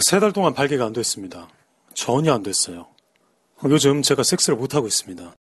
[0.00, 1.48] 세 달 동안 발기가 안 됐습니다.
[1.94, 2.86] 전혀 안 됐어요.
[3.64, 5.34] 요즘 제가 섹스를 못하고 있습니다.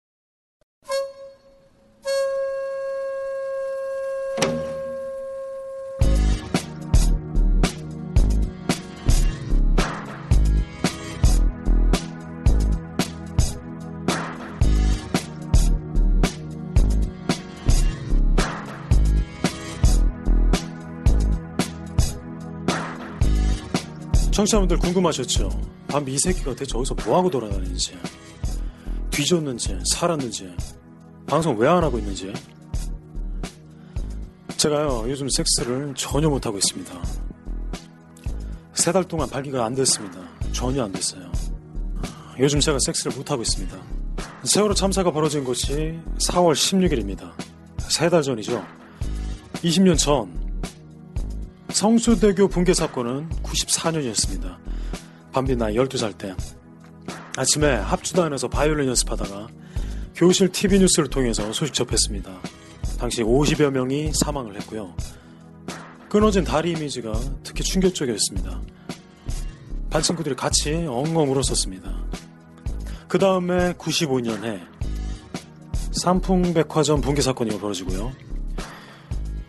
[24.37, 25.49] 청취자분들 궁금하셨죠?
[25.87, 27.97] 밤 이 새끼가 대체 어디서 뭐하고 돌아다니는지,
[29.09, 30.53] 뒤졌는지, 살았는지,
[31.25, 32.31] 방송 왜 안 하고 있는지.
[34.55, 36.93] 제가요, 요즘 섹스를 전혀 못하고 있습니다.
[38.75, 40.19] 세 달 동안 발기가 안 됐습니다.
[40.51, 41.31] 전혀 안 됐어요.
[42.39, 43.75] 요즘 제가 섹스를 못하고 있습니다.
[44.43, 47.31] 세월호 참사가 벌어진 것이 4월 16일입니다.
[47.89, 48.63] 세 달 전이죠.
[49.63, 50.31] 20년 전,
[51.77, 54.57] 성수대교 붕괴 사건은 94년이었습니다.
[55.31, 56.35] 밤빛 나이 12살 때.
[57.37, 59.47] 아침에 합주단에서 바이올린 연습하다가
[60.15, 62.31] 교실 TV 뉴스를 통해서 소식 접했습니다.
[62.97, 64.95] 당시 50여 명이 사망을 했고요.
[66.09, 67.13] 끊어진 다리 이미지가
[67.43, 68.59] 특히 충격적이었습니다.
[69.91, 71.95] 반 친구들이 같이 엉엉 울었었습니다.
[73.07, 74.61] 그 다음에 95년에
[75.91, 78.26] 삼풍백화점 붕괴 사건이 벌어지고요.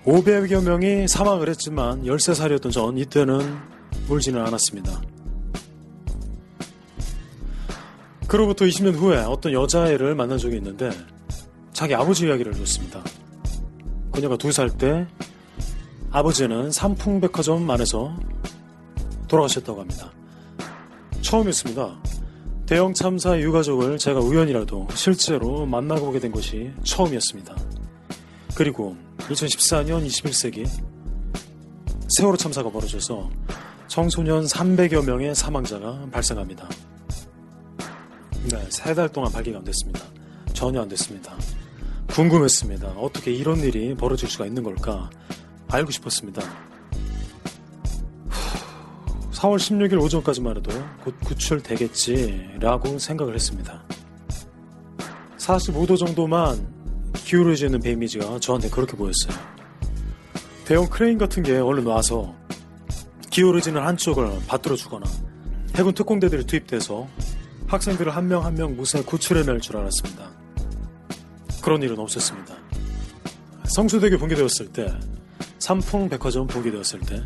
[0.09, 3.59] 500여 명이 사망을 했지만 13살이었던 전 이때는
[4.09, 5.03] 울지는 않았습니다.
[8.27, 10.91] 그로부터 20년 후에 어떤 여자애를 만난 적이 있는데
[11.75, 13.03] 자기 아버지 이야기를 줬습니다.
[14.11, 15.07] 그녀가 두 살 때
[16.11, 18.17] 아버지는 삼풍백화점 안에서
[19.29, 20.11] 돌아가셨다고 합니다.
[21.21, 22.03] 처음이었습니다.
[22.65, 27.55] 대형 참사 유가족을 제가 우연이라도 실제로 만나보게 된 것이 처음이었습니다.
[28.55, 30.67] 그리고 2014년 21세기
[32.17, 33.29] 세월호 참사가 벌어져서
[33.87, 36.69] 청소년 300여 명의 사망자가 발생합니다.
[38.51, 40.01] 네, 세 달 동안 발기가 안 됐습니다.
[40.55, 41.37] 전혀 안 됐습니다.
[42.09, 42.89] 궁금했습니다.
[42.93, 45.11] 어떻게 이런 일이 벌어질 수가 있는 걸까?
[45.69, 46.43] 알고 싶었습니다.
[49.33, 50.71] 4월 16일 오전까지만 해도
[51.05, 53.85] 곧 구출되겠지라고 생각을 했습니다.
[55.37, 56.78] 45도 정도만
[57.29, 59.37] 기울어지는 배 이미지가 저한테 그렇게 보였어요.
[60.65, 62.35] 대형 크레인 같은 게 얼른 와서
[63.29, 65.07] 기울어지는 한쪽을 받들어 주거나
[65.77, 67.07] 해군 특공대들이 투입돼서
[67.67, 70.31] 학생들을 한명 한 명 무사히 구출해낼 줄 알았습니다.
[71.61, 72.55] 그런 일은 없었습니다.
[73.65, 74.91] 성수대교 붕괴되었을 때,
[75.59, 77.23] 삼풍백화점 붕괴되었을 때,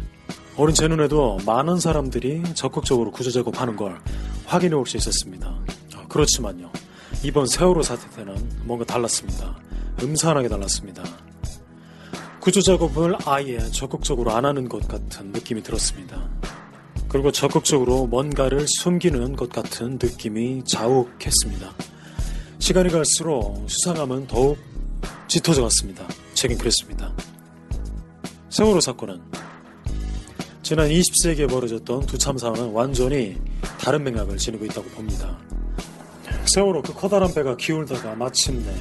[0.57, 4.01] 어린 제 눈에도 많은 사람들이 적극적으로 구조 작업하는 걸
[4.47, 5.61] 확인해 올 수 있었습니다.
[6.09, 6.73] 그렇지만요,
[7.23, 9.57] 이번 세월호 사태 때는 뭔가 달랐습니다.
[10.01, 11.03] 음산하게 달랐습니다.
[12.41, 16.29] 구조 작업을 아예 적극적으로 안 하는 것 같은 느낌이 들었습니다.
[17.09, 21.73] 그리고 적극적으로 뭔가를 숨기는 것 같은 느낌이 자욱했습니다.
[22.59, 24.59] 시간이 갈수록 수상함은 더욱
[25.29, 26.07] 짙어져 갔습니다.
[26.35, 27.13] 제겐 그랬습니다.
[28.49, 29.21] 세월호 사건은
[30.63, 33.37] 지난 20세기에 벌어졌던 두 참사와는 완전히
[33.79, 35.39] 다른 맥락을 지니고 있다고 봅니다.
[36.47, 38.75] 세월호 그 커다란 배가 기울다가 마침내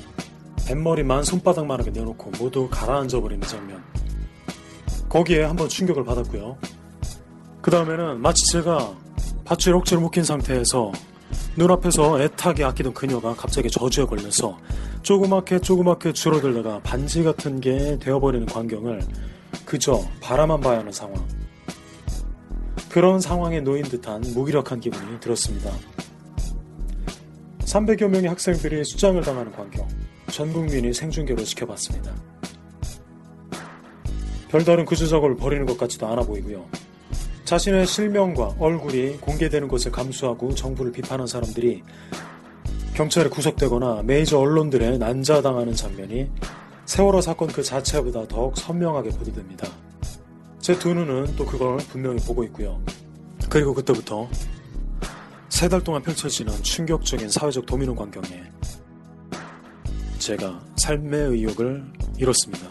[0.67, 3.83] 뱃머리만 손바닥만하게 내놓고 모두 가라앉아 버리는 장면.
[5.09, 6.57] 거기에 한번 충격을 받았고요.
[7.61, 8.95] 그 다음에는 마치 제가
[9.45, 10.91] 밧줄에 억지로 묶인 상태에서
[11.57, 14.57] 눈앞에서 애타게 아끼던 그녀가 갑자기 저주에 걸려서
[15.01, 19.01] 조그맣게 조그맣게 줄어들다가 반지 같은 게 되어버리는 광경을
[19.65, 21.27] 그저 바라만 봐야 하는 상황.
[22.89, 25.71] 그런 상황에 놓인 듯한 무기력한 기분이 들었습니다.
[27.59, 29.87] 300여 명의 학생들이 수장을 당하는 광경.
[30.31, 32.13] 전 국민이 생중계로 지켜봤습니다.
[34.49, 36.65] 별다른 구조 작업을 벌이는 것 같지도 않아 보이고요.
[37.45, 41.83] 자신의 실명과 얼굴이 공개되는 것을 감수하고 정부를 비판한 사람들이
[42.93, 46.29] 경찰에 구속되거나 메이저 언론들에 난자당하는 장면이
[46.85, 49.67] 세월호 사건 그 자체보다 더욱 선명하게 보도됩니다.
[50.59, 52.81] 제 두 눈은 또 그걸 분명히 보고 있고요.
[53.49, 54.29] 그리고 그때부터
[55.49, 58.43] 세 달 동안 펼쳐지는 충격적인 사회적 도미노 광경에
[60.21, 61.83] 제가 삶의 의욕을
[62.19, 62.67] 잃었습니다.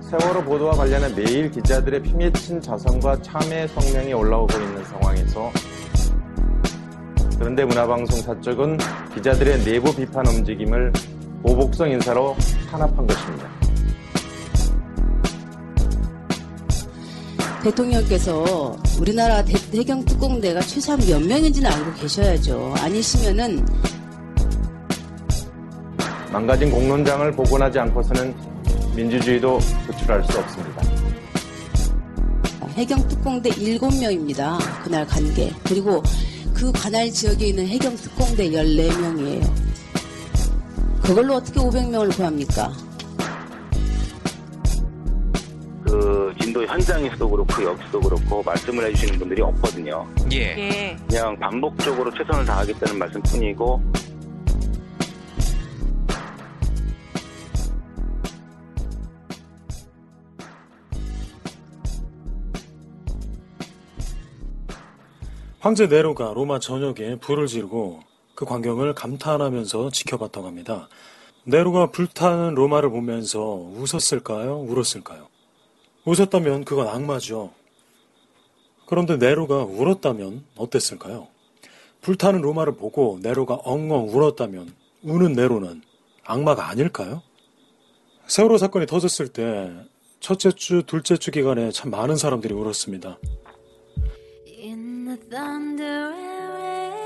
[0.00, 5.52] 세월호 보도와 관련해 매일 기자들의 피맺힌 자성과 참회 성명이 올라오고 있는 상황에서
[7.38, 8.78] 그런데 문화방송 사측은
[9.14, 10.90] 기자들의 내부 비판 움직임을
[11.42, 12.34] 보복성 인사로
[12.70, 13.57] 탄압한 것입니다.
[17.62, 22.74] 대통령께서 우리나라 대, 해경 특공대가 최소한 몇 명인지는 알고 계셔야죠.
[22.78, 23.66] 아니시면은
[26.32, 28.34] 망가진 공론장을 복원하지 않고서는
[28.94, 30.82] 민주주의도 구출할 수 없습니다.
[32.74, 34.58] 해경 특공대 7명입니다.
[34.84, 35.52] 그날 간 게.
[35.64, 36.02] 그리고
[36.54, 39.52] 그 관할 지역에 있는 해경 특공대 14명이에요.
[41.02, 42.72] 그걸로 어떻게 500명을 구합니까?
[45.88, 50.06] 그 인도 현장에서도 그렇고 여기서도 그렇고 말씀을 해주시는 분들이 없거든요.
[50.32, 50.96] 예.
[51.08, 53.82] 그냥 반복적으로 최선을 다하겠다는 말씀뿐이고
[65.60, 68.00] 황제 네로가 로마 전역에 불을 지르고
[68.34, 70.88] 그 광경을 감탄하면서 지켜봤다고 합니다.
[71.44, 74.60] 네로가 불타는 로마를 보면서 웃었을까요?
[74.60, 75.28] 울었을까요?
[76.04, 77.52] 웃었다면 그건 악마죠.
[78.86, 81.28] 그런데 네로가 울었다면 어땠을까요?
[82.00, 84.72] 불타는 로마를 보고 네로가 엉엉 울었다면
[85.02, 85.82] 우는 네로는
[86.24, 87.22] 악마가 아닐까요?
[88.26, 89.72] 세월호 사건이 터졌을 때
[90.20, 93.18] 첫째 주, 둘째 주 기간에 참 많은 사람들이 울었습니다.
[95.80, 96.98] Rain,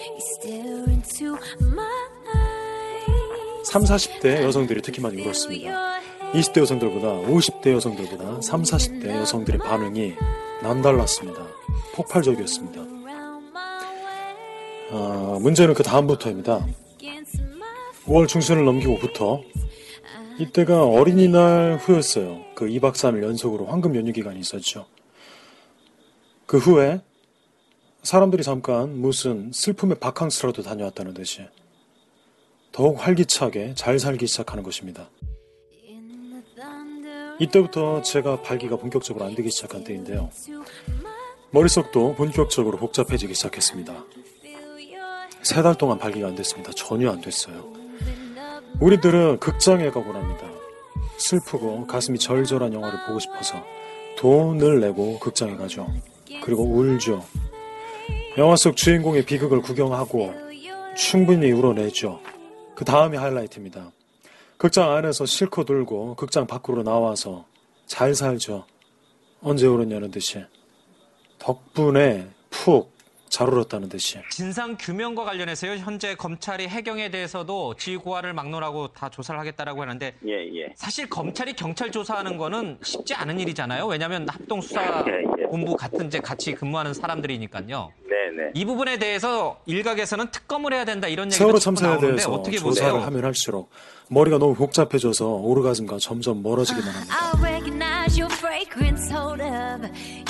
[0.00, 1.86] you stare into my
[2.34, 3.70] eyes.
[3.70, 6.00] 3, 40대 여성들이 특히 많이 울었습니다.
[6.32, 10.14] 20대 여성들보다 50대 여성들보다 3, 40대 여성들의 반응이
[10.62, 11.46] 남달랐습니다.
[11.94, 12.80] 폭발적이었습니다.
[14.92, 16.66] 아, 문제는 그 다음부터입니다.
[18.06, 19.42] 5월 중순을 넘기고부터
[20.38, 22.44] 이때가 어린이날 후였어요.
[22.54, 24.86] 그 2박 3일 연속으로 황금 연휴 기간이 있었죠.
[26.46, 27.00] 그 후에
[28.02, 31.42] 사람들이 잠깐 무슨 슬픔의 바캉스라도 다녀왔다는 듯이
[32.70, 35.08] 더욱 활기차게 잘 살기 시작하는 것입니다.
[37.38, 40.30] 이때부터 제가 발기가 본격적으로 안 되기 시작한 때인데요.
[41.50, 44.04] 머릿속도 본격적으로 복잡해지기 시작했습니다.
[45.42, 46.72] 세 달 동안 발기가 안 됐습니다.
[46.74, 47.72] 전혀 안 됐어요.
[48.80, 50.46] 우리들은 극장에 가곤 합니다.
[51.18, 53.62] 슬프고 가슴이 절절한 영화를 보고 싶어서
[54.18, 55.86] 돈을 내고 극장에 가죠.
[56.42, 57.24] 그리고 울죠.
[58.38, 60.34] 영화 속 주인공의 비극을 구경하고
[60.96, 62.20] 충분히 울어내죠.
[62.74, 63.92] 그 다음이 하이라이트입니다.
[64.58, 67.44] 극장 안에서 실컷 울고 극장 밖으로 나와서
[67.86, 68.64] 잘 살죠.
[69.42, 70.42] 언제 울었냐는 듯이.
[71.38, 72.95] 덕분에 푹
[73.36, 74.18] 잘 울었다는 듯이.
[74.30, 75.72] 진상 규명과 관련해서요.
[75.72, 80.72] 현재 검찰이 해경에 대해서도 지휘고하를 막론하고 다 조사를 하겠다라고 하는데 예, 예.
[80.74, 83.86] 사실 검찰이 경찰 조사하는 거는 쉽지 않은 일이잖아요.
[83.88, 85.46] 왜냐하면 합동 수사 예, 예.
[85.50, 87.92] 본부 같은 이제 같이 근무하는 사람들이니까요.
[88.04, 88.50] 네, 네.
[88.54, 92.90] 이 부분에 대해서 일각에서는 특검을 해야 된다 이런 얘기가 세월호 참사에 나오는데 대해서 어떻게 조사를
[92.92, 93.06] 보세요?
[93.06, 93.68] 하면 할수록
[94.08, 97.14] 머리가 너무 복잡해져서 오르가즘과 점점 멀어지기만 합니다.
[97.42, 97.55] Recognize your
[98.70, 99.82] fragrance, hold up.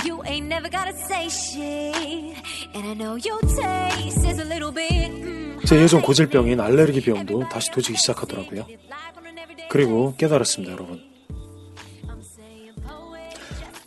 [0.04, 2.36] You ain't never gotta say shit.
[2.74, 5.10] And I know your taste is a little bit.
[5.10, 8.66] mm, 제 예전 고질병인 알레르기 병도 다시 도지기 시작하더라고요.
[9.68, 11.02] 그리고 깨달았습니다, 여러분.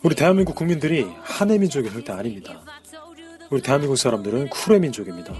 [0.02, 2.60] 우리 대한민국 국민들이 한해 민족이 절대 아닙니다.
[3.50, 5.34] 우리 대한민국 사람들은 쿨의 민족입니다.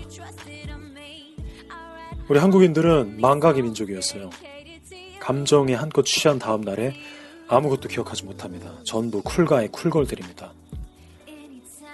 [2.28, 4.30] 우리 한국인들은 망각의 민족이었어요.
[5.18, 6.94] 감정에 한껏 취한 다음 날에
[7.50, 8.72] 아무것도 기억하지 못합니다.
[8.84, 10.52] 전부 쿨가의 쿨걸들입니다.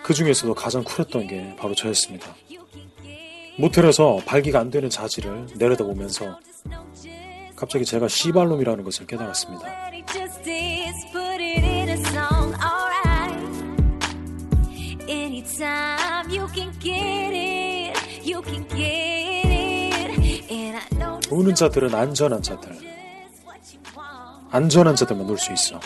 [0.03, 2.35] 그 중에서도 가장 쿨했던 게 바로 저였습니다.
[3.59, 6.39] 모텔에서 발기가 안 되는 자지를 내려다보면서
[7.57, 9.67] 갑자기 제가 씨발놈이라는 것을 깨달았습니다.
[21.31, 22.96] 우는 자들은 안전한 자들,
[24.57, 25.79] 안전한 자들만 놀 수 있어.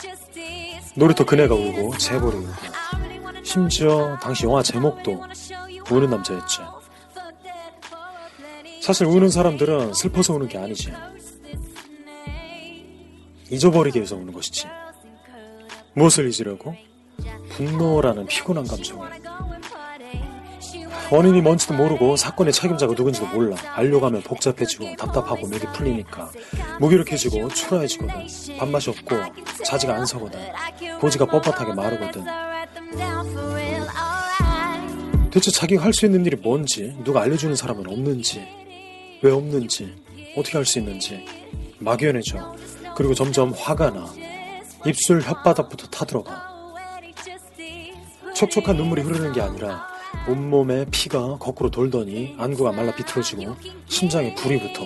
[0.95, 2.53] 놀이터 그네가 울고 재벌이 울고
[3.43, 5.21] 심지어 당시 영화 제목도
[5.91, 6.59] 우는 남자였지.
[8.81, 10.93] 사실 우는 사람들은 슬퍼서 우는 게 아니지.
[13.51, 14.69] 잊어버리기 위해서 우는 것이지.
[15.95, 16.77] 무엇을 잊으려고?
[17.51, 19.11] 분노라는 피곤한 감정을.
[21.11, 23.57] 원인이 뭔지도 모르고 사건의 책임자가 누군지도 몰라.
[23.75, 26.31] 알려고 하면 복잡해지고 답답하고 맥이 풀리니까
[26.79, 28.27] 무기력해지고 초라해지거든.
[28.59, 29.17] 밥맛이 없고
[29.65, 30.39] 자지가 안 서거든.
[31.01, 32.25] 고지가 뻣뻣하게 마르거든.
[35.31, 38.47] 대체 자기가 할 수 있는 일이 뭔지, 누가 알려주는 사람은 없는지,
[39.23, 39.95] 왜 없는지,
[40.37, 41.25] 어떻게 할 수 있는지
[41.79, 42.55] 막연해져.
[42.97, 44.07] 그리고 점점 화가 나.
[44.87, 46.49] 입술 혓바닥부터 타들어가.
[48.35, 49.87] 촉촉한 눈물이 흐르는 게 아니라
[50.29, 54.83] 온몸에 피가 거꾸로 돌더니 안구가 말라 비틀어지고 심장에 불이 붙어.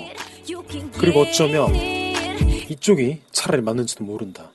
[0.99, 4.51] 그리고 어쩌면 이쪽이 차라리 맞는지도 모른다.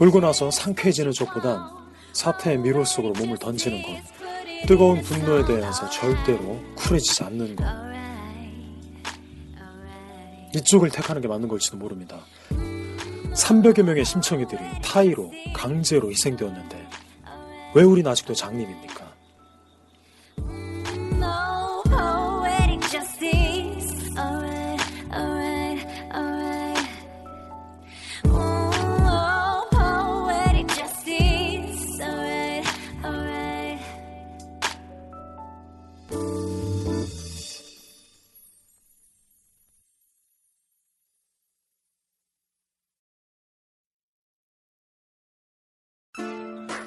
[0.00, 1.60] 울고 나서 상쾌해지는 쪽보단
[2.12, 3.88] 사태의 미로 속으로 몸을 던지는 것.
[4.66, 7.64] 뜨거운 분노에 대해서 절대로 쿨해지지 않는 것.
[10.54, 12.20] 이쪽을 택하는 게 맞는 걸지도 모릅니다.
[13.34, 16.86] 300여 명의 심청이들이 타이로, 강제로 희생되었는데
[17.74, 19.12] 왜 우린 아직도 장님입니까?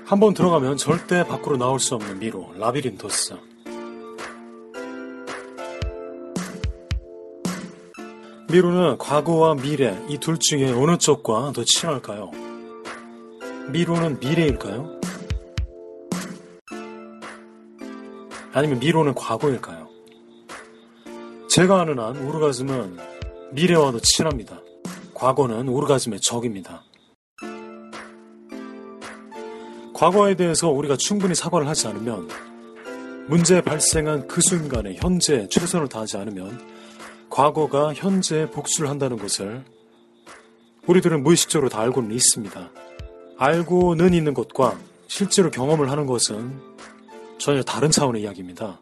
[0.08, 3.36] 한번 들어가면 절대 밖으로 나올 수 없는 미로, 라비린토스.
[8.50, 12.32] 미로는 과거와 미래, 이 둘 중에 어느 쪽과 더 친할까요?
[13.70, 14.98] 미로는 미래일까요?
[18.54, 19.90] 아니면 미로는 과거일까요?
[21.50, 22.98] 제가 아는 한 오르가즘은
[23.52, 24.62] 미래와 더 친합니다.
[25.14, 26.84] 과거는 오르가즘의 적입니다.
[29.98, 32.30] 과거에 대해서 우리가 충분히 사과를 하지 않으면
[33.28, 36.62] 문제 발생한 그 순간에 현재 최선을 다하지 않으면
[37.32, 39.66] 과거가 현재에 복수를 한다는 것을
[40.86, 42.70] 우리들은 무의식적으로 다 알고는 있습니다.
[43.40, 44.78] 알고는 있는 것과
[45.08, 46.54] 실제로 경험을 하는 것은
[47.40, 48.80] 전혀 다른 차원의 이야기입니다.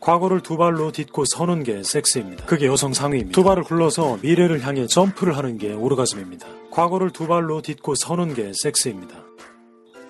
[0.00, 2.44] 과거를 두 발로 딛고 서는 게 섹스입니다.
[2.44, 3.32] 그게 여성 상위입니다.
[3.32, 6.48] 두 발을 굴러서 미래를 향해 점프를 하는 게 오르가즘입니다.
[6.72, 9.26] 과거를 두 발로 딛고 서는 게 섹스입니다.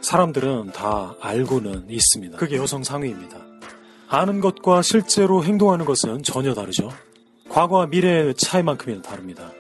[0.07, 2.39] 사람들은 다 알고는 있습니다.
[2.39, 3.39] 그게 여성 상위입니다.
[4.07, 6.91] 아는 것과 실제로 행동하는 것은 전혀 다르죠.
[7.49, 9.51] 과거와 미래의 차이만큼이나 다릅니다.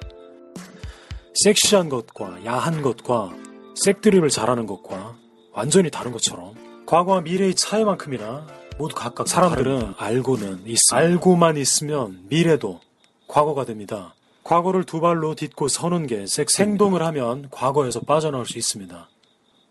[1.42, 3.34] 섹시한 것과 야한 것과
[3.74, 5.16] 색드립을 잘하는 것과
[5.52, 6.54] 완전히 다른 것처럼
[6.86, 8.46] 과거와 미래의 차이만큼이나
[8.78, 10.78] 모두 각각 사람들은 알고는 있습니다.
[10.92, 12.78] 알고만 있으면 미래도
[13.26, 14.14] 과거가 됩니다.
[14.44, 19.08] 과거를 두 발로 딛고 서는 게 섹스 행동을 하면 과거에서 빠져나올 수 있습니다.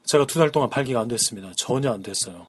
[0.06, 1.52] 제가 두 달 동안 발기가 안 됐습니다.
[1.56, 2.46] 전혀 안 됐어요.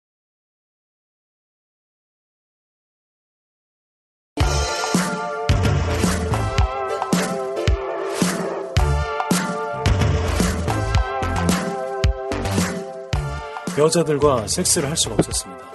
[13.79, 15.73] 여자들과 섹스를 할 수가 없었습니다.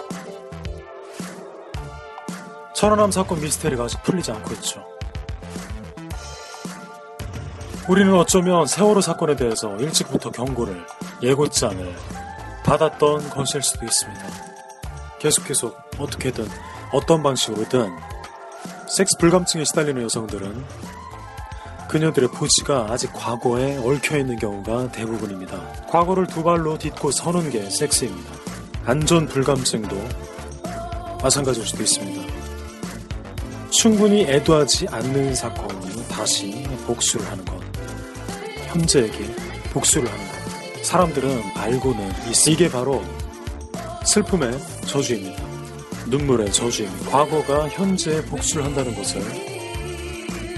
[2.73, 4.90] 천안함 사건 미스테리가 아직 풀리지 않고 있죠.
[7.91, 10.85] 우리는 어쩌면 세월호 사건에 대해서 일찍부터 경고를,
[11.21, 11.93] 예고장을
[12.63, 14.23] 받았던 것일 수도 있습니다.
[15.19, 16.47] 계속 계속 어떻게든
[16.93, 17.93] 어떤 방식으로든
[18.87, 20.63] 섹스 불감증에 시달리는 여성들은
[21.89, 25.57] 그녀들의 포지가 아직 과거에 얽혀 있는 경우가 대부분입니다.
[25.89, 28.31] 과거를 두 발로 딛고 서는 게 섹스입니다.
[28.85, 29.97] 안전 불감증도
[31.21, 32.33] 마찬가지일 수도 있습니다.
[33.69, 37.70] 충분히 애도하지 않는 사건이 다시 복수를 하는 것.
[38.71, 39.25] 현재에게
[39.73, 40.85] 복수를 하는 것.
[40.85, 42.51] 사람들은 알고는 있습니다.
[42.51, 43.03] 이게 바로
[44.05, 45.43] 슬픔의 저주입니다.
[46.07, 47.11] 눈물의 저주입니다.
[47.11, 49.21] 과거가 현재에 복수를 한다는 것을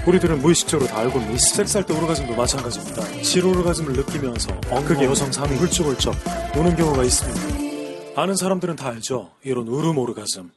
[0.06, 1.56] 우리들은 무의식적으로 다 알고는 있습니다.
[1.56, 3.22] 섹스할 때 오르가즘도 마찬가지입니다.
[3.22, 6.14] 질 오르가즘을 느끼면서 엉크게 여성 삶이 훌쩍훌쩍
[6.54, 8.20] 노는 경우가 있습니다.
[8.20, 9.32] 아는 사람들은 다 알죠.
[9.42, 10.52] 이런 울음 오르가즘.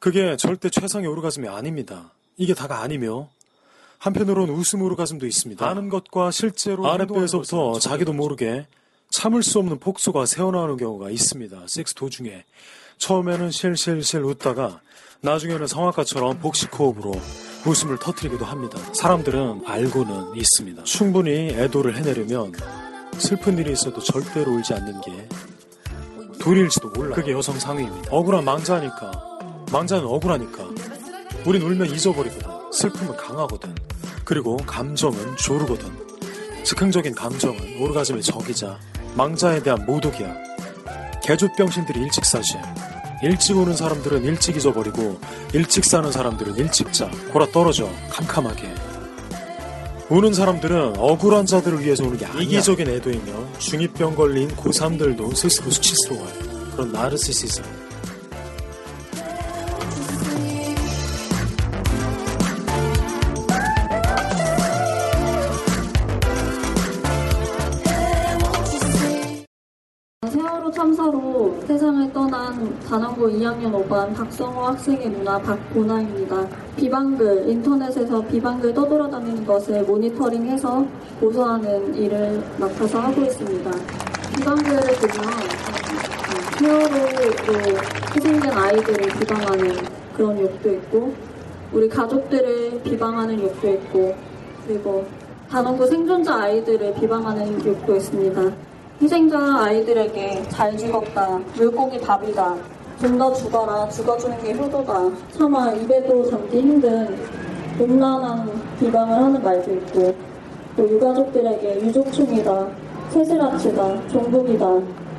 [0.00, 2.12] 그게 절대 최상의 오르가즘이 아닙니다.
[2.36, 3.28] 이게 다가 아니며
[3.98, 5.66] 한편으로는 웃음 오르가즘도 있습니다.
[5.66, 8.66] 아는 것과 실제로 아랫배에서부터 자기도 모르게
[9.10, 11.62] 참을 수 없는 폭소가 새어나오는 경우가 있습니다.
[11.66, 12.44] 섹스 도중에
[12.98, 14.80] 처음에는 실실실 웃다가
[15.20, 17.12] 나중에는 성악가처럼 복식 호흡으로
[17.66, 18.78] 웃음을 터뜨리기도 합니다.
[18.92, 20.84] 사람들은 알고는 있습니다.
[20.84, 22.52] 충분히 애도를 해내려면
[23.18, 25.28] 슬픈 일이 있어도 절대로 울지 않는 게
[26.40, 27.16] 도리일지도 몰라.
[27.16, 28.10] 그게 여성 상위입니다.
[28.10, 29.66] 억울한 망자니까.
[29.72, 30.68] 망자는 억울하니까.
[31.44, 32.57] 우린 울면 잊어버리거든.
[32.72, 33.74] 슬픔은 강하거든.
[34.24, 35.90] 그리고 감정은 조르거든.
[36.64, 38.78] 즉흥적인 감정은 오르가즘의 적이자
[39.14, 40.34] 망자에 대한 모독이야.
[41.24, 42.60] 개조병신들이 일찍 사실
[43.22, 45.18] 일찍 오는 사람들은 일찍 잊어버리고
[45.52, 47.10] 일찍 사는 사람들은 일찍 자.
[47.32, 48.74] 골아 떨어져 캄캄하게.
[50.10, 52.42] 우는 사람들은 억울한 자들을 위해서 우는 게 아니야.
[52.42, 56.32] 이기적인 애도이며 중2병 걸린 고3들도 스스로 수치스러워요.
[56.72, 57.87] 그런 나르시시즘.
[72.18, 76.48] 떠난 단원고 2학년 5반 박성호 학생의 누나 박보나입니다.
[76.74, 80.84] 비방글, 인터넷에서 비방글 떠돌아다니는 것을 모니터링해서
[81.20, 83.70] 고소하는 일을 맡아서 하고 있습니다.
[84.34, 85.28] 비방글을 보면
[86.26, 87.78] 어, 세월호로
[88.16, 89.76] 희생된 아이들을 비방하는
[90.16, 91.14] 그런 욕도 있고
[91.72, 94.16] 우리 가족들을 비방하는 욕도 있고
[94.66, 95.06] 그리고
[95.48, 98.68] 단원고 생존자 아이들을 비방하는 욕도 있습니다.
[99.00, 102.56] 희생자 아이들에게 잘 죽었다, 물고기 밥이다,
[103.00, 107.16] 좀 더 죽어라, 죽어주는 게 효도다, 차마 입에도 담기 힘든
[107.80, 108.50] 음란한
[108.80, 110.12] 비방을 하는 말도 있고,
[110.76, 112.66] 또 유가족들에게 유족충이다,
[113.10, 114.66] 새슬아치다, 종북이다,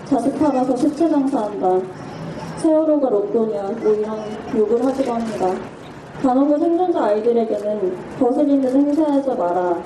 [0.04, 1.80] 자식 팔아서 시체 장사한다,
[2.58, 4.20] 세월호가 로또냐, 뭐 이런
[4.58, 5.56] 욕을 하기도 합니다.
[6.22, 9.82] 단호부 생존자 아이들에게는 거슬린 듯 행세하지 마라,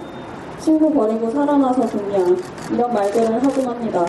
[0.63, 2.17] 친구 버리고 살아나서 좋냐
[2.71, 4.05] 이런 말들을 하곤 합니다.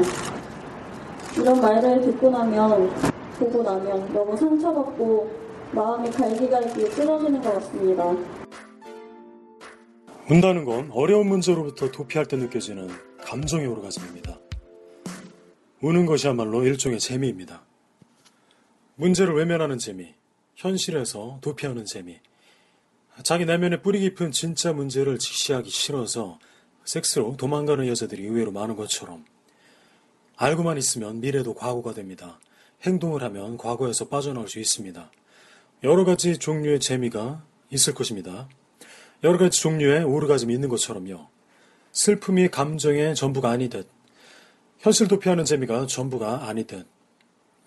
[1.36, 2.90] 이런 말을 듣고 나면
[3.40, 5.30] 보고 나면 너무 상처받고
[5.72, 8.04] 마음이 갈기갈기 쓰러지는 것 같습니다.
[10.30, 12.88] 운다는 건 어려운 문제로부터 도피할 때 느껴지는
[13.20, 14.38] 감정의 오르가즘입니다.
[15.80, 17.62] 우는 것이야말로 일종의 재미입니다.
[18.94, 20.14] 문제를 외면하는 재미,
[20.54, 22.20] 현실에서 도피하는 재미,
[23.22, 26.38] 자기 내면에 뿌리 깊은 진짜 문제를 직시하기 싫어서
[26.84, 29.24] 섹스로 도망가는 여자들이 의외로 많은 것처럼
[30.36, 32.40] 알고만 있으면 미래도 과거가 됩니다.
[32.82, 35.10] 행동을 하면 과거에서 빠져나올 수 있습니다.
[35.84, 38.48] 여러 가지 종류의 재미가 있을 것입니다.
[39.22, 41.28] 여러 가지 종류의 오르가즘이 있는 것처럼요.
[41.92, 43.88] 슬픔이 감정의 전부가 아니듯,
[44.80, 46.86] 현실 도 피하는 재미가 전부가 아니듯,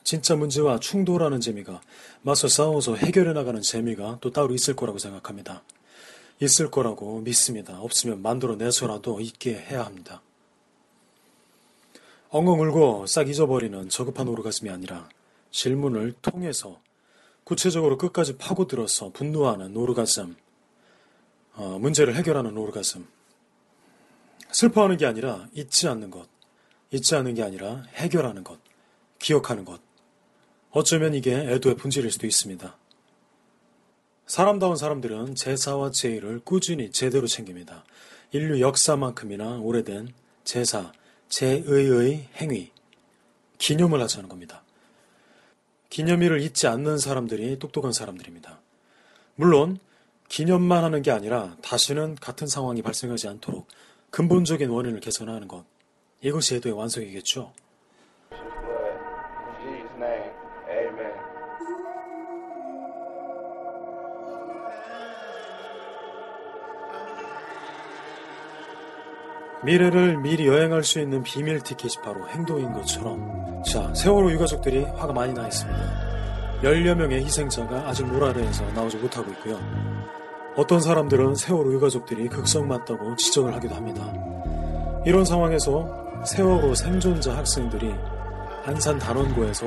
[0.07, 1.81] 진짜 문제와 충돌하는 재미가
[2.21, 5.63] 맞서 싸워서 해결해 나가는 재미가 또 따로 있을 거라고 생각합니다.
[6.39, 7.81] 있을 거라고 믿습니다.
[7.81, 10.21] 없으면 만들어내서라도 있게 해야 합니다.
[12.29, 15.09] 엉엉 울고 싹 잊어버리는 저급한 오르가즘이 아니라
[15.51, 16.79] 질문을 통해서
[17.43, 20.37] 구체적으로 끝까지 파고들어서 분노하는 오르가즘,
[21.55, 23.05] 어, 문제를 해결하는 오르가즘.
[24.53, 26.29] 슬퍼하는 게 아니라 잊지 않는 것,
[26.91, 28.57] 잊지 않는 게 아니라 해결하는 것,
[29.19, 29.85] 기억하는 것.
[30.77, 32.77] 어쩌면 이게 애도의 본질일 수도 있습니다.
[34.27, 37.83] 사람다운 사람들은 제사와 제의를 꾸준히 제대로 챙깁니다.
[38.31, 40.13] 인류 역사만큼이나 오래된
[40.43, 40.91] 제사,
[41.29, 42.69] 제의의 행위,
[43.57, 44.61] 기념을 하자는 겁니다.
[45.89, 48.59] 기념일을 잊지 않는 사람들이 똑똑한 사람들입니다.
[49.33, 49.79] 물론
[50.29, 53.65] 기념만 하는 게 아니라 다시는 같은 상황이 발생하지 않도록
[54.11, 55.65] 근본적인 원인을 개선하는 것.
[56.21, 57.51] 이것이 애도의 완성이겠죠.
[69.67, 75.33] 미래를 미리 여행할 수 있는 비밀 티켓이 바로 행동인 것처럼 자 세월호 유가족들이 화가 많이
[75.33, 76.61] 나 있습니다.
[76.63, 79.59] 10여 명의 희생자가 아직 모라르에서 나오지 못하고 있고요.
[80.55, 84.09] 어떤 사람들은 세월호 유가족들이 극성 맞다고 지적을 하기도 합니다.
[85.05, 87.93] 이런 상황에서 세월호 생존자 학생들이
[88.63, 89.65] 안산 단원고에서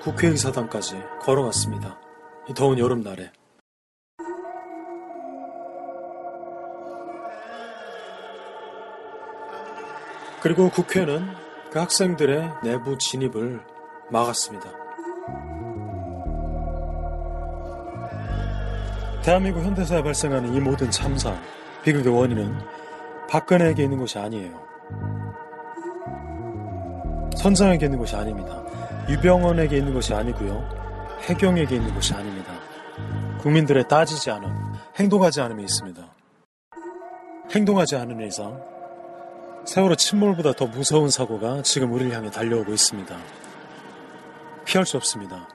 [0.00, 1.98] 국회의사당까지 걸어갔습니다.
[2.48, 3.30] 이 더운 여름날에
[10.46, 11.26] 그리고 국회는
[11.72, 13.60] 그 학생들의 내부 진입을
[14.12, 14.70] 막았습니다.
[19.24, 21.36] 대한민국 현대사에 발생하는 이 모든 참사,
[21.82, 22.60] 비극의 원인은
[23.28, 24.56] 박근혜에게 있는 것이 아니에요.
[27.36, 28.62] 선장에게 있는 것이 아닙니다.
[29.08, 30.64] 유병원에게 있는 것이 아니고요.
[31.22, 32.52] 해경에게 있는 것이 아닙니다.
[33.40, 34.48] 국민들의 따지지 않음,
[34.96, 36.02] 행동하지 않음이 있습니다.
[37.52, 38.75] 행동하지 않은 이상
[39.66, 43.16] 세월호 침몰보다 더 무서운 사고가 지금 우리를 향해 달려오고 있습니다.
[44.64, 45.48] 피할 수 없습니다.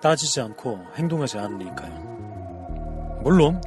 [0.00, 3.20] 따지지 않고 행동하지 않으니까요.
[3.22, 3.62] 물론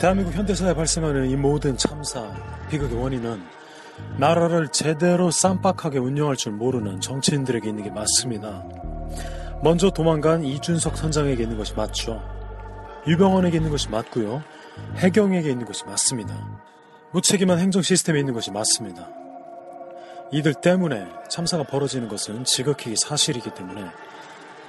[0.00, 2.34] 대한민국 현대사에 발생하는 이 모든 참사,
[2.70, 3.42] 비극의 원인은
[4.16, 8.64] 나라를 제대로 쌈박하게 운영할 줄 모르는 정치인들에게 있는 게 맞습니다.
[9.62, 12.22] 먼저 도망간 이준석 선장에게 있는 것이 맞죠.
[13.06, 14.42] 유병원에게 있는 것이 맞고요.
[14.96, 16.34] 해경에게 있는 것이 맞습니다.
[17.12, 19.08] 무책임한 행정 시스템에 있는 것이 맞습니다.
[20.30, 23.86] 이들 때문에 참사가 벌어지는 것은 지극히 사실이기 때문에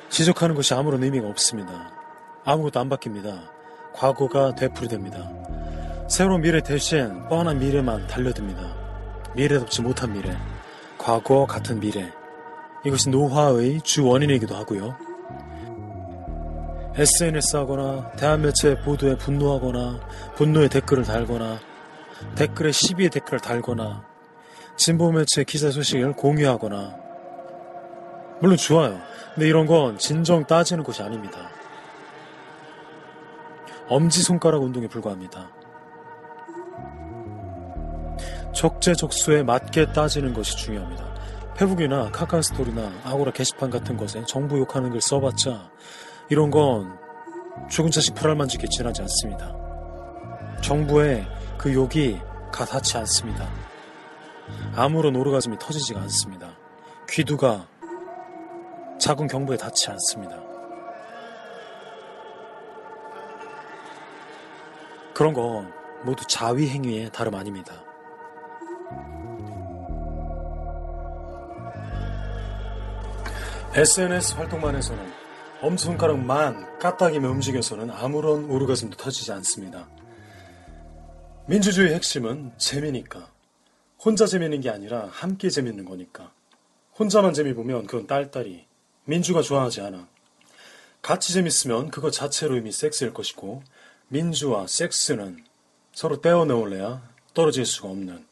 [0.09, 1.91] 지적하는 것이 아무런 의미가 없습니다.
[2.45, 3.41] 아무것도 안 바뀝니다.
[3.93, 5.29] 과거가 되풀이됩니다.
[6.07, 8.73] 새로운 미래 대신 뻔한 미래만 달려듭니다.
[9.35, 10.35] 미래답지 못한 미래,
[10.97, 12.11] 과거 같은 미래.
[12.85, 14.95] 이것이 노화의 주 원인이기도 하고요.
[16.95, 19.99] SNS 하거나 대한매체 보도에 분노하거나
[20.35, 21.59] 분노의 댓글을 달거나
[22.35, 24.05] 댓글에 시비의 댓글을 달거나
[24.75, 26.95] 진보 매체 기사 소식을 공유하거나
[28.41, 28.99] 물론 좋아요.
[29.33, 31.49] 근데 이런 건 진정 따지는 것이 아닙니다.
[33.89, 35.51] 엄지손가락 운동에 불과합니다.
[38.53, 41.09] 적재적소에 맞게 따지는 것이 중요합니다.
[41.55, 45.69] 페북이나 카카오 스토리나 아고라 게시판 같은 것에 정부 욕하는 글 써봤자
[46.29, 46.97] 이런 건
[47.91, 49.53] 자식 불알만지게 지나지 않습니다.
[50.61, 51.27] 정부의
[51.59, 52.17] 그 욕이
[52.53, 53.45] 가닿지 않습니다.
[54.75, 56.55] 아무런 오르가즘이 터지지가 않습니다.
[57.09, 57.67] 귀두가
[58.97, 60.41] 작은 경보에 닿지 않습니다.
[65.13, 65.69] 그런 건
[66.05, 67.83] 모두 자위 행위의 다름 아닙니다.
[73.75, 75.11] SNS 활동만 해서는
[75.61, 79.89] 엄지손가락만 까딱이며 움직여서는 아무런 오르가즘도 터지지 않습니다.
[81.49, 83.27] 민주주의 핵심은 재미니까.
[83.97, 86.31] 혼자 재밌는 게 아니라 함께 재밌는 거니까.
[86.99, 88.67] 혼자만 재미 보면 그건 딸딸이.
[89.05, 90.07] 민주가 좋아하지 않아.
[91.01, 93.63] 같이 재밌으면 그거 자체로 이미 섹스일 것이고,
[94.09, 95.43] 민주와 섹스는
[95.91, 97.01] 서로 떼어내올래야
[97.33, 98.27] 떨어질 수가 없는.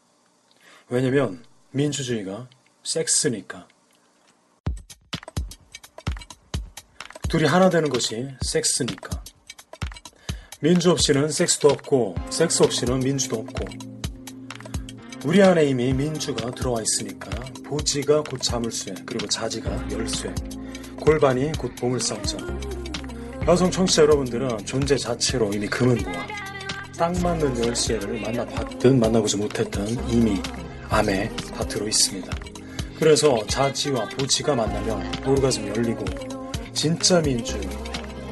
[0.88, 2.48] 왜냐면 민주주의가
[2.84, 3.66] 섹스니까.
[7.28, 9.24] 둘이 하나 되는 것이 섹스니까.
[10.60, 13.64] 민주 없이는 섹스도 없고, 섹스 없이는 민주도 없고,
[15.24, 17.30] 우리 안에 이미 민주가 들어와 있으니까,
[17.64, 20.34] 보지가 곧 자물쇠, 그리고 자지가 열쇠,
[21.00, 22.38] 골반이 곧 보물상자.
[23.46, 26.26] 여성 청취자 여러분들은 존재 자체로 이미 금은 보아.
[26.98, 30.42] 딱 맞는 열쇠를 만나봤든 만나보지 못했든 이미
[30.90, 32.32] 암에 다 들어 있습니다.
[32.98, 36.04] 그래서 자지와 보지가 만나면 오르가즘이 열리고
[36.72, 37.60] 진짜 민주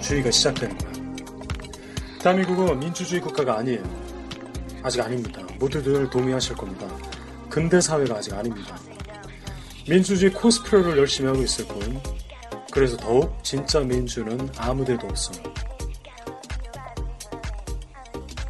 [0.01, 0.96] 주의가 시작되는 거야.
[2.27, 3.81] 대한민국은 민주주의 국가가 아니에요.
[4.83, 5.41] 아직 아닙니다.
[5.61, 6.89] 모두들 동의하실 겁니다.
[7.49, 8.77] 근대 사회가 아직 아닙니다.
[9.89, 12.01] 민주주의 코스프레를 열심히 하고 있을 뿐
[12.73, 15.31] 그래서 더욱 진짜 민주는 아무데도 없어.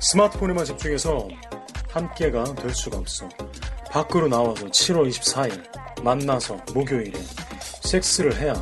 [0.01, 1.29] 스마트폰에만 집중해서
[1.91, 3.29] 함께가 될 수가 없어.
[3.91, 7.21] 밖으로 나와서 7월 24일 만나서 목요일에
[7.83, 8.55] 섹스를 해야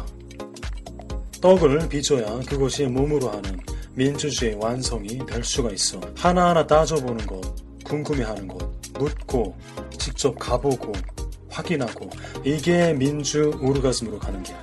[1.40, 6.00] 떡을 빚어야 그것이 몸으로 하는 민주주의 완성이 될 수가 있어.
[6.16, 7.40] 하나하나 따져보는 것,
[7.84, 9.56] 궁금해하는 것, 묻고,
[9.96, 10.92] 직접 가보고,
[11.48, 12.10] 확인하고,
[12.44, 14.56] 이게 민주 오르가즘으로 가는 길.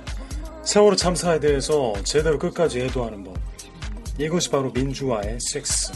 [0.64, 3.36] 세월호 참사에 대해서 제대로 끝까지 애도하는 법.
[4.18, 5.92] 이것이 바로 민주화의 섹스.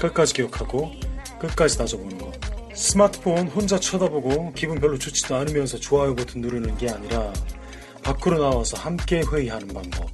[0.00, 0.90] 끝까지 기억하고,
[1.38, 2.32] 끝까지 따져보는 것.
[2.74, 7.32] 스마트폰 혼자 쳐다보고 기분 별로 좋지도 않으면서 좋아요 버튼 누르는 게 아니라
[8.02, 10.10] 밖으로 나와서 함께 회의하는 방법.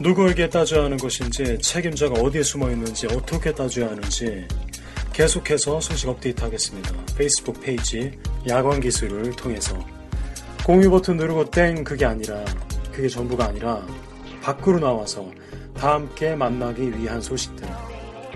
[0.00, 4.46] 누구에게 따져야 하는 것인지, 책임자가 어디에 숨어 있는지, 어떻게 따져야 하는지
[5.12, 6.92] 계속해서 소식 업데이트하겠습니다.
[7.16, 8.10] 페이스북 페이지
[8.48, 9.78] 야광 기술을 통해서
[10.66, 12.44] 공유 버튼 누르고 땡 그게 아니라
[12.92, 13.86] 그게 전부가 아니라
[14.42, 15.30] 밖으로 나와서
[15.72, 17.68] 다 함께 만나기 위한 소식들.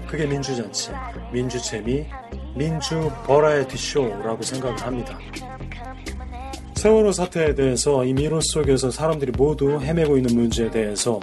[0.08, 0.90] 그게 민주잔치,
[1.32, 2.06] 민주재미,
[2.54, 5.18] 민주 버라이어티 쇼라고 생각을 합니다.
[6.76, 11.18] 세월호 사태에 대해서 이 미로 속에서 사람들이 모두 헤매고 있는 문제에 대해서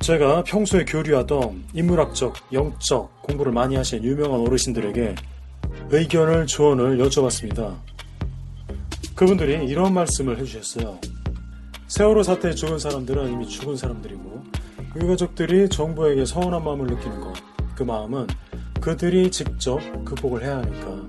[0.00, 5.14] 제가 평소에 교류하던 인문학적, 영적 공부를 많이 하신 유명한 어르신들에게
[5.90, 7.76] 의견을, 조언을 여쭤봤습니다.
[9.14, 10.98] 그분들이 이런 말씀을 해주셨어요.
[11.86, 14.42] 세월호 사태에 죽은 사람들은 이미 죽은 사람들이고
[14.94, 17.34] 그 가족들이 정부에게 서운한 마음을 느끼는 것,
[17.74, 18.26] 그 마음은
[18.80, 21.06] 그들이 직접 극복을 해야 하니까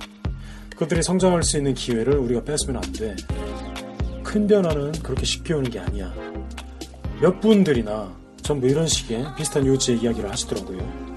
[0.76, 3.16] 그들이 성장할 수 있는 기회를 우리가 뺏으면 안 돼.
[4.22, 6.14] 큰 변화는 그렇게 쉽게 오는 게 아니야.
[7.22, 11.12] 몇 분들이나 전부 이런 식의 비슷한 요지의 이야기를 하시더라고요.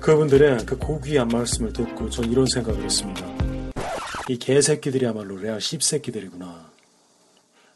[0.00, 3.26] 그분들의 그 고귀한 말씀을 듣고 전 이런 생각을 했습니다.
[4.28, 6.70] 이 개새끼들이야말로 레알 씹새끼들이구나.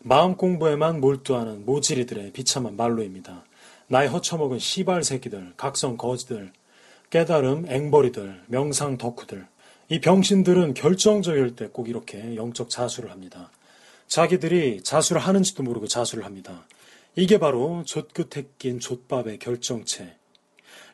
[0.01, 3.45] 마음 공부에만 몰두하는 모지리들의 비참한 말로입니다.
[3.89, 6.53] 나의 허처먹은 씨발 새끼들, 각성 거지들,
[7.11, 9.47] 깨달음 앵벌이들, 명상 덕후들.
[9.89, 13.51] 이 병신들은 결정적일 때 꼭 이렇게 영적 자수를 합니다.
[14.07, 16.65] 자기들이 자수를 하는지도 모르고 자수를 합니다.
[17.17, 20.17] 이게 바로 좆끝에 낀 좆밥의 결정체.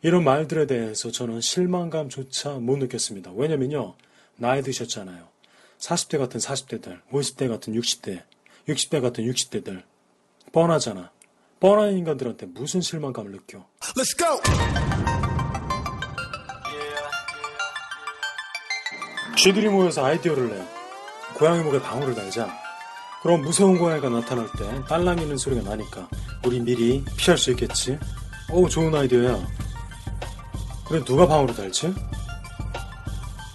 [0.03, 3.33] 이런 말들에 대해서 저는 실망감조차 못 느꼈습니다.
[3.35, 3.97] 왜냐면요.
[4.37, 5.29] 나이 드셨잖아요.
[5.79, 8.23] 40대 같은 40대들, 50대 같은 60대.
[8.69, 9.83] 60대 같은 60대들.
[10.53, 11.11] 뻔하잖아.
[11.61, 13.67] 뻔한 인간들한테 무슨 실망감을 느껴.
[13.81, 14.41] Let's go.
[19.37, 20.67] 쥐들이 모여서 아이디어를 내.
[21.37, 22.66] 고양이 목에 방울을 달자.
[23.27, 26.09] 그럼 무서운 고양이가 나타날 때 딸랑이는 소리가 나니까
[26.45, 27.99] 우리 미리 피할 수 있겠지?
[28.49, 29.45] 어우 좋은 아이디어야.
[30.87, 31.93] 그래 누가 방울을 달지?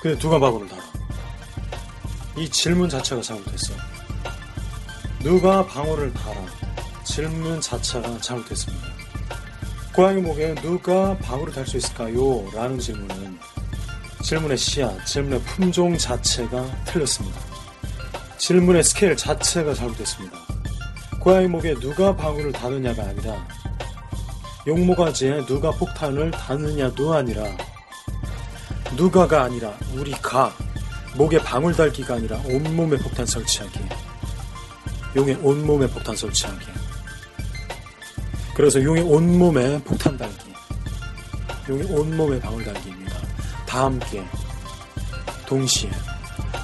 [0.02, 0.84] 그래 누가 방울을 달아?
[2.36, 3.74] 이 질문 자체가 잘못했어.
[5.24, 6.46] 누가 방울을 달아?
[7.06, 8.86] 질문 자체가 잘못했습니다.
[9.96, 12.46] 고양이 목에 누가 방울을 달 수 있을까요?
[12.54, 13.40] 라는 질문은
[14.22, 17.51] 질문의 씨앗, 질문의 품종 자체가 틀렸습니다.
[18.42, 20.36] 질문의 스케일 자체가 잘못됐습니다.
[21.20, 23.48] 고양이 목에 누가 방울을 다느냐가 아니라
[24.66, 27.44] 용모가지에 누가 폭탄을 다느냐도 아니라
[28.98, 30.52] 누가가 아니라 우리가
[31.16, 33.80] 목에 방울 달기가 아니라 온몸에 폭탄 설치하기
[35.16, 36.66] 용의 온몸에 폭탄 설치하기
[38.56, 40.52] 그래서 용의 온몸에 폭탄 달기
[41.70, 43.18] 용의 온몸에 방울 달기입니다.
[43.68, 44.26] 다 함께
[45.46, 45.92] 동시에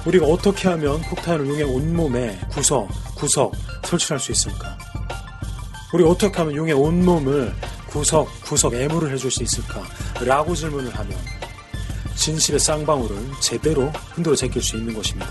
[0.06, 3.52] 우리가 어떻게 하면 폭탄을 용의 온몸에 구석 구석
[3.84, 4.78] 설치할 수 있을까?
[5.92, 7.54] 우리가 어떻게 하면 용의 온몸을
[7.86, 9.82] 구석 구석 애무를 해줄 수 있을까?
[10.20, 11.18] 라고 질문을 하면
[12.14, 15.28] 진실의 쌍방울을 제대로 흔들어 제낄 수 있는 것입니다.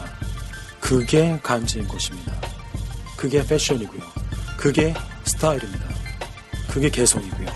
[0.80, 2.34] 그게 간지인 것입니다.
[3.18, 4.02] 그게 패션이고요.
[4.58, 4.94] 그게
[5.26, 5.86] 스타일입니다.
[6.68, 7.48] 그게 개성이고요.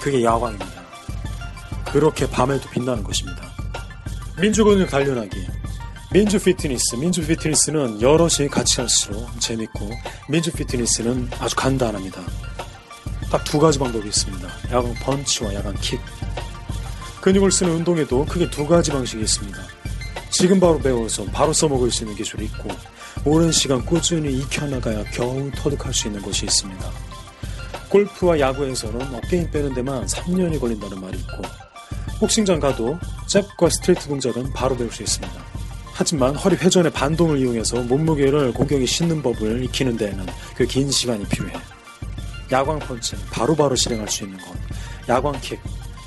[0.00, 0.84] 그게 야광입니다.
[1.92, 3.42] 그렇게 밤에도 빛나는 것입니다.
[4.40, 5.53] 민주근육 단련하기.
[6.14, 6.94] 민주 피트니스.
[6.94, 9.90] 민주 피트니스는 여럿이 같이 할수록 재밌고,
[10.28, 12.20] 민주 피트니스는 아주 간단합니다.
[13.32, 14.48] 딱 두 가지 방법이 있습니다.
[14.70, 16.00] 야광 펀치와 야광 킥.
[17.20, 19.60] 근육을 쓰는 운동에도 크게 두 가지 방식이 있습니다.
[20.30, 22.68] 지금 바로 배워서 바로 써먹을 수 있는 기술이 있고,
[23.24, 26.92] 오랜 시간 꾸준히 익혀나가야 겨우 터득할 수 있는 것이 있습니다.
[27.88, 31.42] 골프와 야구에서는 어깨힘 빼는 데만 3년이 걸린다는 말이 있고,
[32.20, 35.53] 복싱장 가도 잽과 스트레이트 동작은 바로 배울 수 있습니다.
[35.96, 40.26] 하지만 허리 회전의 반동을 이용해서 몸무게를 공격에 싣는 법을 익히는 데에는
[40.56, 41.54] 그 긴 시간이 필요해.
[42.50, 44.46] 야광 펀치 바로바로 실행할 수 있는 것.
[45.08, 45.60] 야광 킥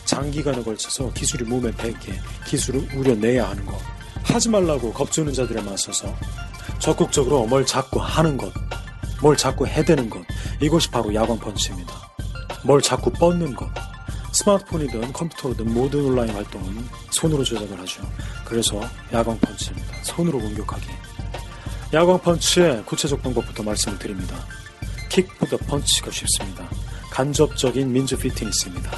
[0.06, 3.78] 장기간에 걸쳐서 기술이 몸에 배게 기술을 우려내야 하는 것.
[4.23, 6.13] 하지 말라고 겁주는 자들에 맞서서
[6.80, 8.52] 적극적으로 뭘 자꾸 하는 것.
[9.21, 10.21] 뭘 자꾸 해대는 것.
[10.62, 11.93] 이것이 바로 야광 펀치입니다.
[12.63, 13.69] 뭘 자꾸 뻗는 것.
[14.38, 18.04] 스마트폰이든 컴퓨터든 모든 온라인 활동은 손으로 조작을 하죠.
[18.45, 18.80] 그래서
[19.12, 20.04] 야광 펀치입니다.
[20.04, 20.86] 손으로 공격하기.
[21.93, 24.36] 야광 펀치의 구체적 방법부터 말씀을 드립니다.
[25.10, 26.69] 킥보다 펀치가 쉽습니다.
[27.10, 28.91] 간접적인 민주 피트니스입니다.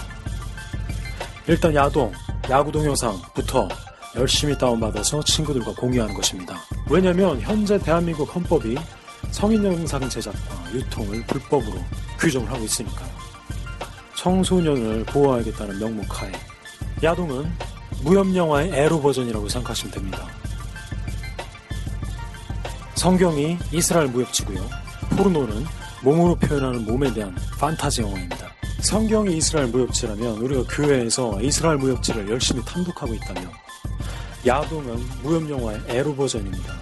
[1.48, 2.12] 일단 야동,
[2.50, 3.70] 야구 동영상부터
[4.18, 6.58] 열심히 다운받아서 친구들과 공유하는 것입니다.
[6.90, 8.76] 왜냐하면 현재 대한민국 헌법이
[9.32, 11.82] 성인 영상 제작과 유통을 불법으로
[12.18, 13.19] 규정을 하고 있으니까요.
[14.20, 16.32] 청소년을 보호하겠다는 명목 하에
[17.02, 17.50] 야동은
[18.04, 20.28] 무협영화의 에로 버전이라고 생각하시면 됩니다.
[22.96, 24.68] 성경이 이스라엘 무협지고요.
[25.12, 25.66] 포르노는
[26.04, 28.50] 몸으로 표현하는 몸에 대한 판타지 영화입니다.
[28.82, 33.50] 성경이 이스라엘 무협지라면 우리가 교회에서 이스라엘 무협지를 열심히 탐독하고 있다면
[34.46, 36.74] 야동은 무협영화의 에로 버전입니다.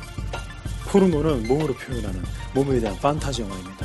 [0.88, 2.24] 포르노는 몸으로 표현하는
[2.56, 3.77] 몸에 대한 판타지 영화입니다.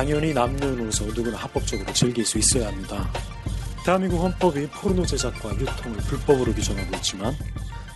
[0.00, 3.06] 당연히 남녀노소 누구나 합법적으로 즐길 수 있어야 합니다.
[3.84, 7.36] 대한민국 헌법이 포르노 제작과 유통을 불법으로 규정하고 있지만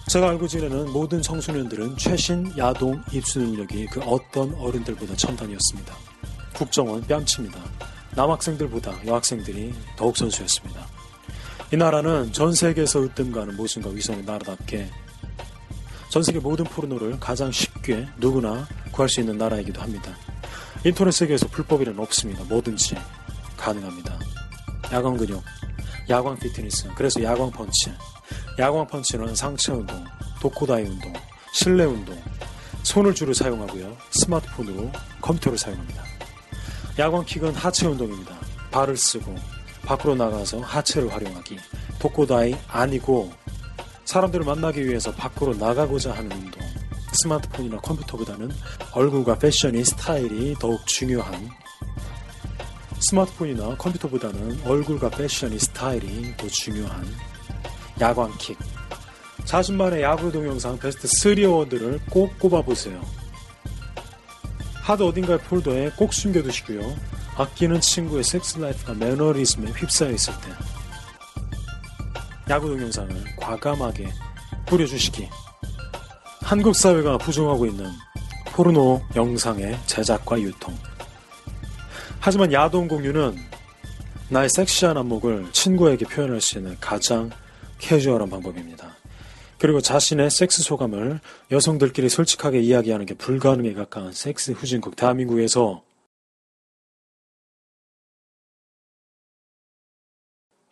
[0.08, 5.94] 제가 알고 지내는 모든 청소년들은 최신 야동 입수 능력이 그 어떤 어른들보다 첨단이었습니다.
[6.52, 7.58] 국정원 뺨칩니다.
[8.14, 10.86] 남학생들보다 여학생들이 더욱 선수였습니다.
[11.72, 14.90] 이 나라는 전 세계에서 으뜸가는 모순과 위성의 나라답게
[16.10, 20.14] 전 세계 모든 포르노를 가장 쉽게 누구나 구할 수 있는 나라이기도 합니다.
[20.84, 22.44] 인터넷 세계에서 불법이란 없습니다.
[22.44, 22.94] 뭐든지
[23.56, 24.18] 가능합니다.
[24.92, 25.42] 야광 근육,
[26.10, 27.90] 야광 피트니스, 그래서 야광 펀치.
[28.58, 30.04] 야광 펀치는 상체 운동,
[30.40, 31.12] 도코다이 운동,
[31.52, 32.22] 실내 운동,
[32.82, 33.96] 손을 주로 사용하고요.
[34.10, 34.92] 스마트폰으로
[35.22, 36.04] 컴퓨터를 사용합니다.
[36.98, 38.36] 야광 킥은 하체 운동입니다.
[38.70, 39.34] 발을 쓰고
[39.86, 41.58] 밖으로 나가서 하체를 활용하기.
[41.98, 43.32] 도코다이 아니고
[44.04, 46.62] 사람들을 만나기 위해서 밖으로 나가고자 하는 운동.
[47.14, 48.50] 스마트폰이나 컴퓨터보다는
[48.92, 51.50] 얼굴과 패션이 스타일이 더욱 중요한
[53.00, 57.06] 스마트폰이나 컴퓨터보다는 얼굴과 패션이 스타일이 더 중요한
[58.00, 58.58] 야광킥
[59.44, 63.00] 자신만의 야구 동영상 베스트 3 어워드를 꼭 꼽아보세요.
[64.82, 66.96] 하드 어딘가의 폴더에 꼭 숨겨두시고요.
[67.36, 70.48] 아끼는 친구의 섹스 라이프가 매너리즘에 휩싸여 있을 때
[72.48, 74.12] 야구 동영상을 과감하게
[74.66, 75.28] 뿌려주시기
[76.44, 77.90] 한국 사회가 부정하고 있는
[78.52, 80.74] 포르노 영상의 제작과 유통.
[82.20, 83.34] 하지만 야동 공유는
[84.28, 87.30] 나의 섹시한 안목을 친구에게 표현할 수 있는 가장
[87.78, 88.94] 캐주얼한 방법입니다.
[89.58, 91.18] 그리고 자신의 섹스 소감을
[91.50, 95.82] 여성들끼리 솔직하게 이야기하는 게 불가능에 가까운 섹스 후진국 대한민국에서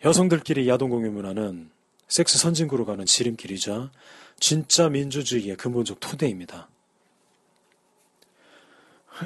[0.05, 1.71] 여성들끼리 야동 공유 문화는
[2.09, 3.91] 섹스 선진국으로 가는 지름길이자
[4.39, 6.69] 진짜 민주주의의 근본적 토대입니다.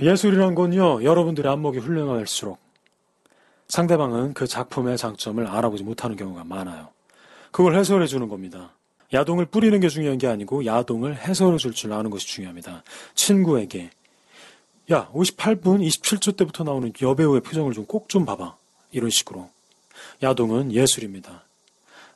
[0.02, 2.58] 예술이란 건요, 여러분들의 안목이 훌륭할수록
[3.68, 6.88] 상대방은 그 작품의 장점을 알아보지 못하는 경우가 많아요.
[7.50, 8.74] 그걸 해설해 주는 겁니다.
[9.12, 12.82] 야동을 뿌리는 게 중요한 게 아니고 야동을 해설해 줄 줄 아는 것이 중요합니다.
[13.14, 13.90] 친구에게
[14.90, 18.56] 야 58분 27초 때부터 나오는 여배우의 표정을 좀 꼭좀 봐봐.
[18.92, 19.50] 이런 식으로.
[20.22, 21.45] 야동은 예술입니다.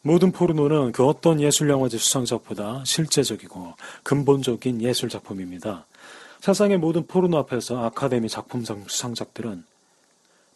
[0.03, 5.87] 모든 포르노는 그 어떤 예술영화제 수상작보다 실제적이고 근본적인 예술작품입니다.
[6.41, 9.65] 세상의 모든 포르노 앞에서 아카데미 작품상 수상작들은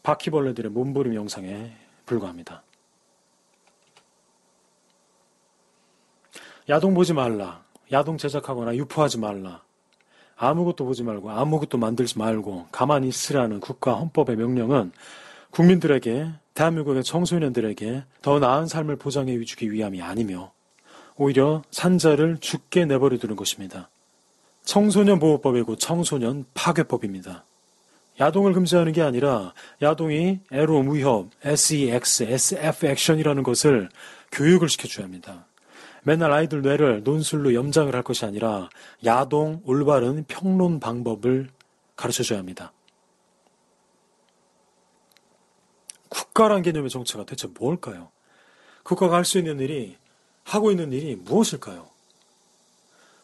[0.02, 1.72] 바퀴벌레들의 몸부림 영상에
[2.06, 2.62] 불과합니다.
[6.70, 7.62] 야동 보지 말라.
[7.92, 9.62] 야동 제작하거나 유포하지 말라.
[10.36, 14.92] 아무것도 보지 말고 아무것도 만들지 말고 가만히 있으라는 국가 헌법의 명령은
[15.54, 20.52] 국민들에게 대한민국의 청소년들에게 더 나은 삶을 보장해 주기 위함이 아니며
[21.16, 23.88] 오히려 산자를 죽게 내버려 두는 것입니다.
[24.64, 27.44] 청소년 보호법이고 청소년 파괴법입니다.
[28.18, 33.88] 야동을 금지하는 게 아니라 야동이 에로 무협, SEX, SF 액션이라는 것을
[34.32, 35.46] 교육을 시켜줘야 합니다.
[36.02, 38.68] 맨날 아이들 뇌를 논술로 염장을 할 것이 아니라
[39.04, 41.48] 야동 올바른 평론 방법을
[41.94, 42.72] 가르쳐줘야 합니다.
[46.14, 48.10] 국가란 개념의 정체가 대체 뭘까요?
[48.84, 49.96] 국가가 할 수 있는 일이
[50.44, 51.88] 하고 있는 일이 무엇일까요?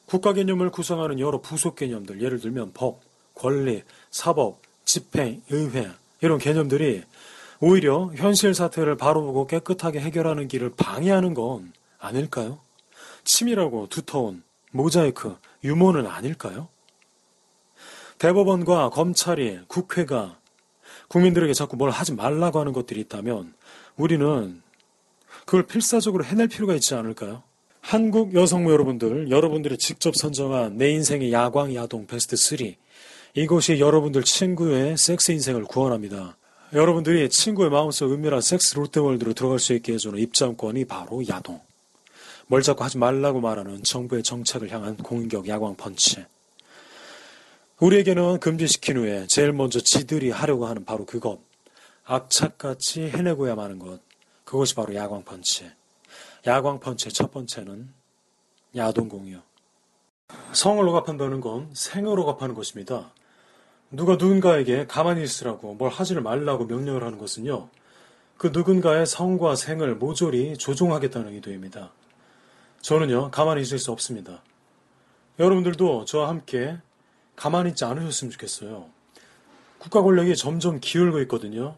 [0.07, 3.01] 국가 개념을 구성하는 여러 부속 개념들, 예를 들면 법,
[3.35, 5.89] 권리, 사법, 집행, 의회
[6.21, 7.05] 이런 개념들이
[7.61, 12.59] 오히려 현실 사태를 바로 보고 깨끗하게 해결하는 길을 방해하는 건 아닐까요?
[13.23, 16.69] 치밀하고 두터운 모자이크, 유머는 아닐까요?
[18.19, 20.40] 대법원과 검찰이, 국회가
[21.11, 23.53] 국민들에게 자꾸 뭘 하지 말라고 하는 것들이 있다면
[23.97, 24.63] 우리는
[25.45, 27.43] 그걸 필사적으로 해낼 필요가 있지 않을까요?
[27.81, 32.75] 한국 여성모 여러분들, 여러분들이 직접 선정한 내 인생의 야광, 야동 베스트 3.
[33.35, 36.37] 이것이 여러분들 친구의 섹스 인생을 구원합니다.
[36.73, 41.61] 여러분들이 친구의 마음속 은밀한 섹스 롯데월드로 들어갈 수 있게 해주는 입장권이 바로 야동.
[42.47, 46.25] 뭘 자꾸 하지 말라고 말하는 정부의 정책을 향한 공격 야광 펀치.
[47.81, 51.41] 우리에게는 금지시킨 후에 제일 먼저 지들이 하려고 하는 바로 그것.
[52.05, 54.01] 악착같이 해내고야 하는 것.
[54.45, 55.71] 그것이 바로 야광 펀치.
[56.47, 57.89] 야광 펀치의 첫 번째는
[58.77, 59.39] 야동 공유.
[60.53, 63.15] 성을 억압한다는 건 생을 억압하는 것입니다.
[63.91, 67.71] 누가 누군가에게 가만히 있으라고 뭘 하지를 말라고 명령을 하는 것은요.
[68.37, 71.93] 그 누군가의 성과 생을 모조리 조종하겠다는 의도입니다.
[72.83, 74.43] 저는요, 가만히 있을 수 없습니다.
[75.39, 76.77] 여러분들도 저와 함께
[77.41, 78.91] 가만히 있지 않으셨으면 좋겠어요.
[79.79, 81.75] 국가 권력이 점점 기울고 있거든요.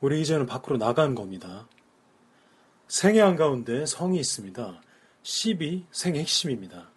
[0.00, 1.68] 우리 이제는 밖으로 나간 겁니다.
[2.88, 4.82] 생의 한가운데 성이 있습니다.
[5.22, 6.88] 10이 생의 핵심입니다.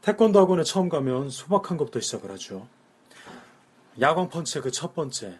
[0.00, 2.66] 태권도 학원에 처음 가면 소박한 것부터 시작을 하죠.
[4.00, 5.38] 야광 펀치의 그 첫 번째,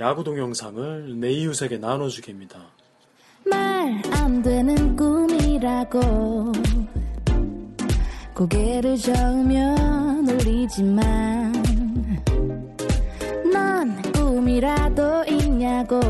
[0.00, 2.66] 야구 동영상을 내 이웃에게 나눠주기입니다.
[3.44, 6.00] 말 안 되는 꿈이라고
[8.40, 11.52] 고개를 저으면 울리지만
[13.52, 16.00] 넌 꿈이라도 있냐고.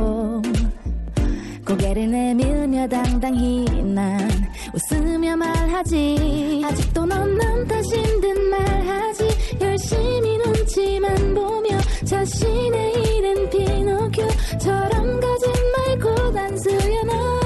[1.67, 4.31] 고개를 내밀며 당당히 난
[4.73, 6.63] 웃으며 말하지.
[6.67, 9.29] 아직도 넌남 탓인 듯 말하지.
[9.61, 17.40] 열심히 눈치만 보며 자신의 일은 피노큐처럼 거짓말 고단수여 넌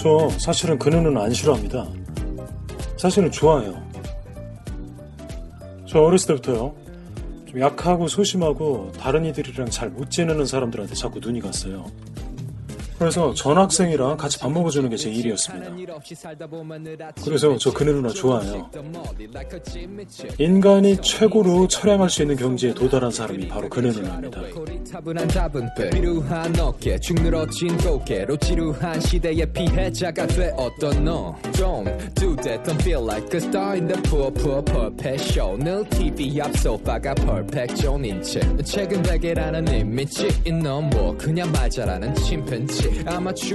[0.00, 1.86] 저 사실은 그녀는 안 싫어합니다.
[2.96, 3.82] 사실은 좋아해요.
[5.86, 6.74] 저 어렸을 때부터요.
[7.46, 11.84] 좀 약하고 소심하고 다른 이들이랑 잘 못 지내는 사람들한테 자꾸 눈이 갔어요.
[13.00, 15.70] 그래서 전 학생이랑 같이 밥 먹어주는 게 제 일이었습니다.
[17.24, 18.68] 그래서 저 그네 누나 좋아해요.
[20.38, 24.42] 인간이 최고로 처량할 수 있는 경지에 도달한 사람이 바로 그네 누나입니다.
[38.64, 42.89] 최근 베개라는 이미지 넌뭐 그냥 말 잘하는 침팬지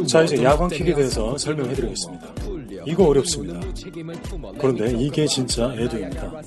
[0.07, 2.27] 자 이제 야광 킥에 대해서 설명해드리겠습니다.
[2.85, 3.59] 이거 어렵습니다.
[4.59, 6.41] 그런데 이게 진짜 애도입니다.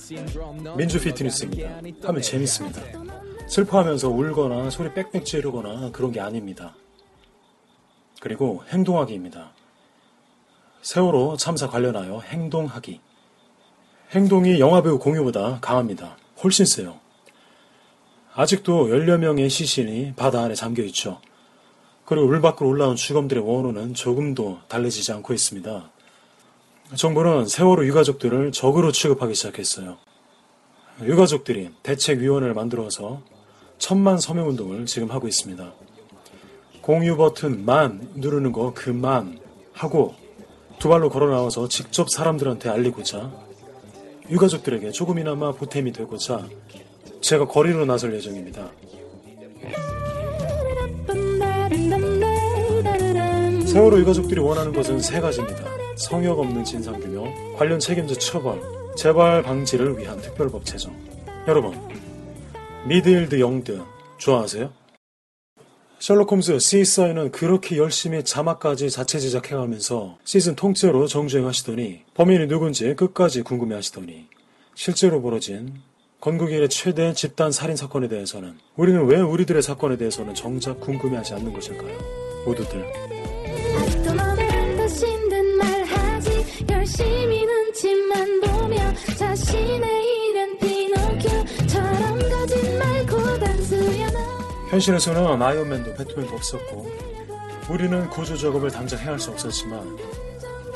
[0.77, 1.81] 민주 피트니스입니다.
[2.05, 2.83] 하면 재밌습니다.
[3.49, 6.75] 슬퍼하면서 울거나 소리 빽빽 지르거나 그런 게 아닙니다.
[8.21, 9.53] 그리고 행동하기입니다.
[10.83, 13.01] 세월호 참사 관련하여 행동하기.
[14.13, 16.17] 행동이 영화배우 공유보다 강합니다.
[16.43, 16.99] 훨씬 세요.
[18.35, 21.21] 아직도 10여 명의 시신이 바다 안에 잠겨 있죠.
[22.09, 25.91] 그리고 물 밖으로 올라온 주검들의 원호는 조금도 달라지지 않고 있습니다.
[26.95, 29.99] 정부는 세월호 유가족들을 적으로 취급하기 시작했어요.
[31.03, 33.21] 유가족들이 대책위원회를 만들어서
[33.77, 35.71] 천만 서명 운동을 지금 하고 있습니다.
[36.81, 39.39] 공유 버튼 만 누르는 거 그만
[39.75, 40.15] 하고
[40.79, 43.31] 두 발로 걸어 나와서 직접 사람들한테 알리고자
[44.31, 46.49] 유가족들에게 조금이나마 보탬이 되고자
[47.21, 48.71] 제가 거리로 나설 예정입니다.
[53.69, 55.63] 세월호 유가족들이 원하는 것은 세 가지입니다.
[55.95, 58.59] 성역 없는 진상규명, 관련 책임자 처벌,
[58.97, 60.97] 재발 방지를 위한 특별법 제정.
[61.47, 61.79] 여러분,
[62.87, 63.83] 미드일드 영드
[64.17, 64.73] 좋아하세요?
[65.99, 74.29] 셜록 홈즈 CSI는 그렇게 열심히 자막까지 자체 제작해가면서 시즌 통째로 정주행하시더니 범인이 누군지 끝까지 궁금해하시더니
[74.77, 75.75] 실제로 벌어진
[76.21, 81.99] 건국일의 최대 집단 살인 사건에 대해서는 우리는 왜 우리들의 사건에 대해서는 정작 궁금해하지 않는 것일까요?
[82.47, 83.18] 모두들
[94.79, 96.87] 현실에서는 아이언맨도 배트맨도 없었고
[97.69, 99.97] 우리는 구조 작업을 당장 행할 수 없었지만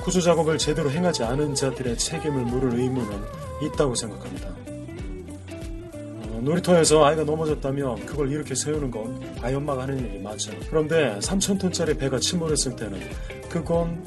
[0.02, 3.16] 구조 작업을 제대로 행하지 않은 자들의 책임을 물을 의무는
[3.62, 4.48] 있다고 생각합니다.
[5.56, 10.50] 어, 놀이터에서 아이가 넘어졌다면 그걸 이렇게 세우는 건 아이 엄마가 하는 일이 맞죠.
[10.68, 13.00] 그런데 3,000톤짜리 배가 침몰했을 때는
[13.48, 14.04] 그건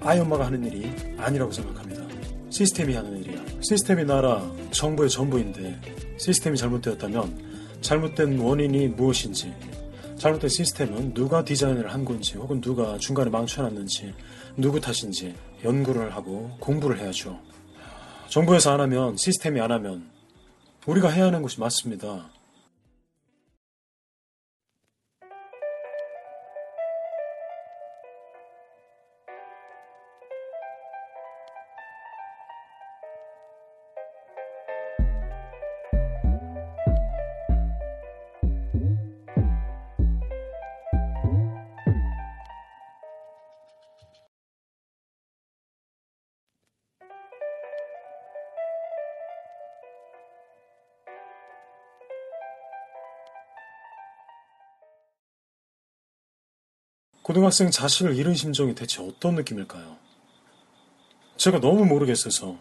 [0.00, 2.02] 아이 엄마가 하는 일이 아니라고 생각합니다.
[2.50, 3.40] 시스템이 하는 일이야.
[3.60, 5.80] 시스템이 나라 정부의 전부인데
[6.16, 7.47] 시스템이 잘못되었다면
[7.80, 9.52] 잘못된 원인이 무엇인지,
[10.16, 14.14] 잘못된 시스템은 누가 디자인을 한 건지, 혹은 누가 중간에 망쳐놨는지,
[14.56, 17.38] 누구 탓인지 연구를 하고 공부를 해야죠.
[18.28, 20.10] 정부에서 안 하면, 시스템이 안 하면,
[20.86, 22.30] 우리가 해야 하는 것이 맞습니다.
[57.38, 59.96] 고등학생 자식을 잃은 심정이 대체 어떤 느낌일까요?
[61.36, 62.56] 제가 너무 모르겠어서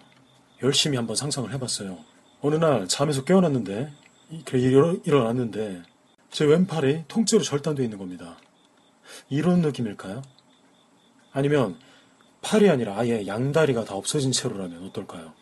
[0.62, 1.98] 열심히 한번 상상을 해봤어요.
[2.42, 3.92] 어느 날 잠에서 깨어났는데,
[4.54, 5.82] 일어, 일어났는데,
[6.30, 8.38] 제 왼팔이 통째로 절단되어 있는 겁니다.
[9.30, 10.22] 이런 느낌일까요?
[11.32, 11.80] 아니면
[12.44, 15.34] 팔이 아니라 아예 양다리가 다 없어진 채로라면 어떨까요?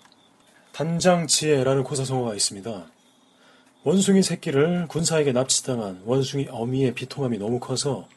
[0.71, 2.87] 단장 지혜라는 고사성어가 있습니다.
[3.83, 8.07] 원숭이 새끼를 군사에게 납치당한 원숭이 어미의 비통함이 너무 커서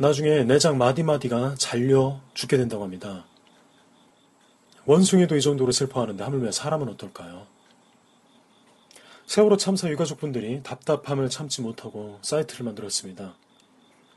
[0.00, 3.26] 나중에 내장 마디마디가 잘려 죽게 된다고 합니다.
[4.86, 7.46] 원숭이도 이 정도로 슬퍼하는데 하물며 사람은 어떨까요?
[9.26, 13.34] 세월호 참사 유가족분들이 답답함을 참지 못하고 사이트를 만들었습니다.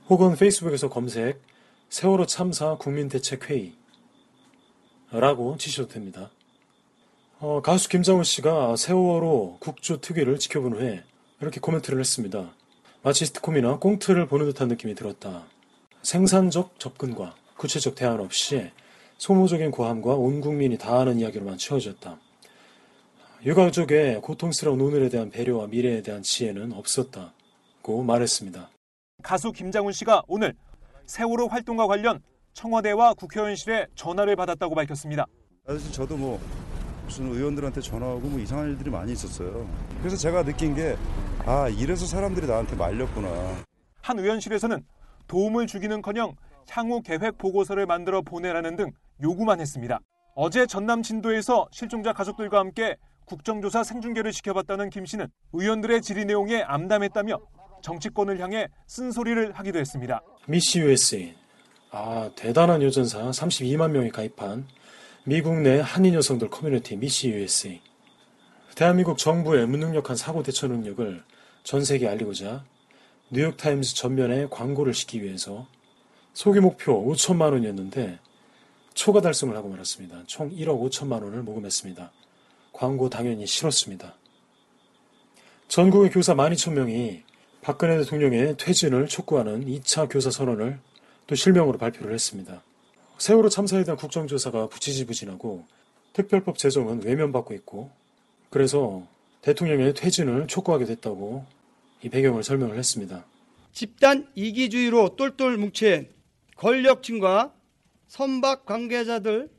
[0.09, 1.43] 혹은 페이스북에서 검색
[1.91, 3.84] 세월호 참사 국민대책회의
[5.21, 6.31] 라고 치셔도 됩니다.
[7.39, 11.05] 어, 가수 김장훈 씨가 세월호 국조 특위를 지켜본 후에
[11.41, 12.53] 이렇게 코멘트를 했습니다.
[13.03, 15.45] 마치 스티콤이나 꽁트를 보는 듯한 느낌이 들었다.
[16.03, 18.71] 생산적 접근과 구체적 대안 없이
[19.19, 22.19] 소모적인 고함과 온 국민이 다 아는 이야기로만 채워졌다.
[23.45, 28.71] 유가족의 고통스러운 오늘에 대한 배려와 미래에 대한 지혜는 없었다고 말했습니다.
[29.23, 30.55] 가수 김장훈 씨가 오늘
[31.07, 32.21] 세월호 활동과 관련
[32.55, 35.27] 청와대와 국회의원실에 전화를 받았다고 밝혔습니다.
[35.67, 36.41] 사실 저도 뭐
[37.05, 39.69] 무슨 의원들한테 전화하고 뭐 이상한 일들이 많이 있었어요.
[40.01, 40.97] 그래서 제가 느낀 게
[41.47, 43.29] 아 이래서 사람들이 나한테 말렸구나.
[44.01, 44.83] 한 의원실에서는
[45.27, 46.35] 도움을 주기는커녕
[46.71, 48.91] 향후 계획 보고서를 만들어 보내라는 등
[49.23, 50.01] 요구만 했습니다.
[50.35, 52.97] 어제 전남 진도에서 실종자 가족들과 함께
[53.27, 57.39] 국정조사 생중계를 지켜봤다는 김 씨는 의원들의 질의 내용에 암담했다며
[57.83, 60.23] 정치권을 향해 쓴소리를 하기도 했습니다.
[60.49, 61.35] 미시 USA.
[61.97, 64.67] 아, 대단한 여전사 32만 명이 가입한
[65.23, 67.81] 미국 내 한인 여성들 커뮤니티 미시 USA.
[68.75, 71.23] 대한민국 정부의 무능력한 사고 대처 능력을
[71.63, 72.65] 전 세계에 알리고자
[73.31, 75.69] 뉴욕타임즈 전면에 광고를 싣기 위해서
[76.33, 78.19] 소기 목표 5천만 원이었는데
[78.95, 80.25] 초과 달성을 하고 말았습니다.
[80.27, 82.11] 총 1억 5천만 원을 모금했습니다.
[82.73, 84.17] 광고 당연히 실었습니다.
[85.69, 87.23] 전국의 교사 12,000명이
[87.63, 90.81] 박근혜 대통령의 퇴진을 촉구하는 2차 교사 선언을
[91.27, 92.63] 또 실명으로 발표를 했습니다.
[93.19, 95.65] 세월호 참사에 대한 국정조사가 부지지부진하고
[96.13, 97.91] 특별법 제정은 외면받고 있고
[98.51, 99.07] 그래서
[99.43, 101.45] 대통령의 퇴진을 촉구하게 됐다고
[102.03, 103.25] 이 배경을 설명을 했습니다.
[103.73, 106.09] 집단 이기주의로 똘똘 뭉친
[106.57, 107.53] 권력층과
[108.07, 109.51] 선박 관계자들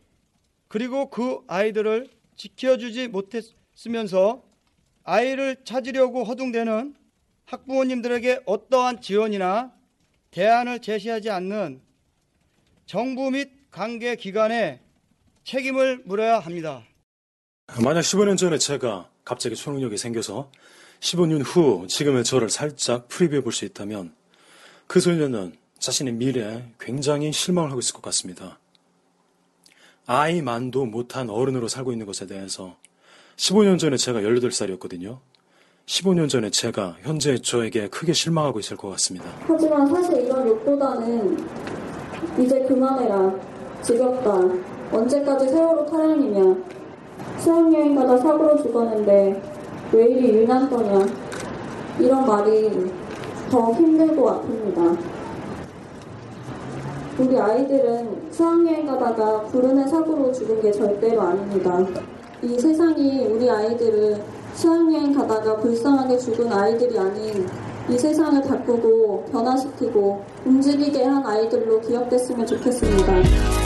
[0.68, 4.43] 그리고 그 아이들을 지켜주지 못했으면서
[5.03, 6.95] 아이를 찾으려고 허둥대는
[7.45, 9.75] 학부모님들에게 어떠한 지원이나
[10.36, 11.80] 대안을 제시하지 않는
[12.86, 14.82] 정부 및 관계 기관에
[15.46, 16.84] 책임을 물어야 합니다.
[17.82, 20.52] 만약 15년 전에 제가 갑자기 초능력이 생겨서
[21.00, 24.14] 15년 후 지금의 저를 살짝 프리뷰해 볼 수 있다면
[24.88, 28.60] 그 소년은 자신의 미래에 굉장히 실망을 하고 있을 것 같습니다.
[30.06, 32.78] 아이만도 못한 어른으로 살고 있는 것에 대해서
[33.38, 35.22] 15년 전에 제가 18살이었거든요.
[35.86, 39.26] 15년 전에 제가 현재 저에게 크게 실망하고 있을 것 같습니다.
[39.42, 41.38] 하지만 사실 이런 욕보다는
[42.40, 43.34] 이제 그만해라.
[43.84, 44.42] 지겹다.
[44.92, 46.56] 언제까지 세월호 타령이냐.
[47.40, 49.42] 수학여행 가다 사고로 죽었는데
[49.92, 51.06] 왜 이리 유난 떠냐.
[52.00, 52.92] 이런 말이
[53.52, 54.98] 더 힘들고 아픕니다.
[57.20, 61.86] 우리 아이들은 수학여행 가다가 불운의 사고로 죽은 게 절대로 아닙니다.
[62.42, 64.20] 이 세상이 우리 아이들을
[64.56, 67.47] 수학여행 가다가 불쌍하게 죽은 아이들이 아닌
[67.89, 73.64] 이 세상을 바꾸고 변화시키고 움직이게 한 아이들로 기억됐으면 좋겠습니다.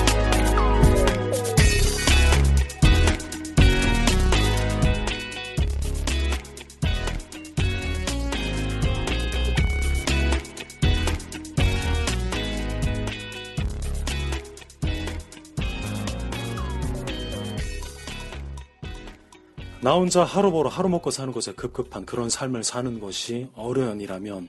[19.89, 24.47] 나 혼자 하루 벌어 하루 먹고 사는 것에 급급한 그런 삶을 사는 것이 어른이라면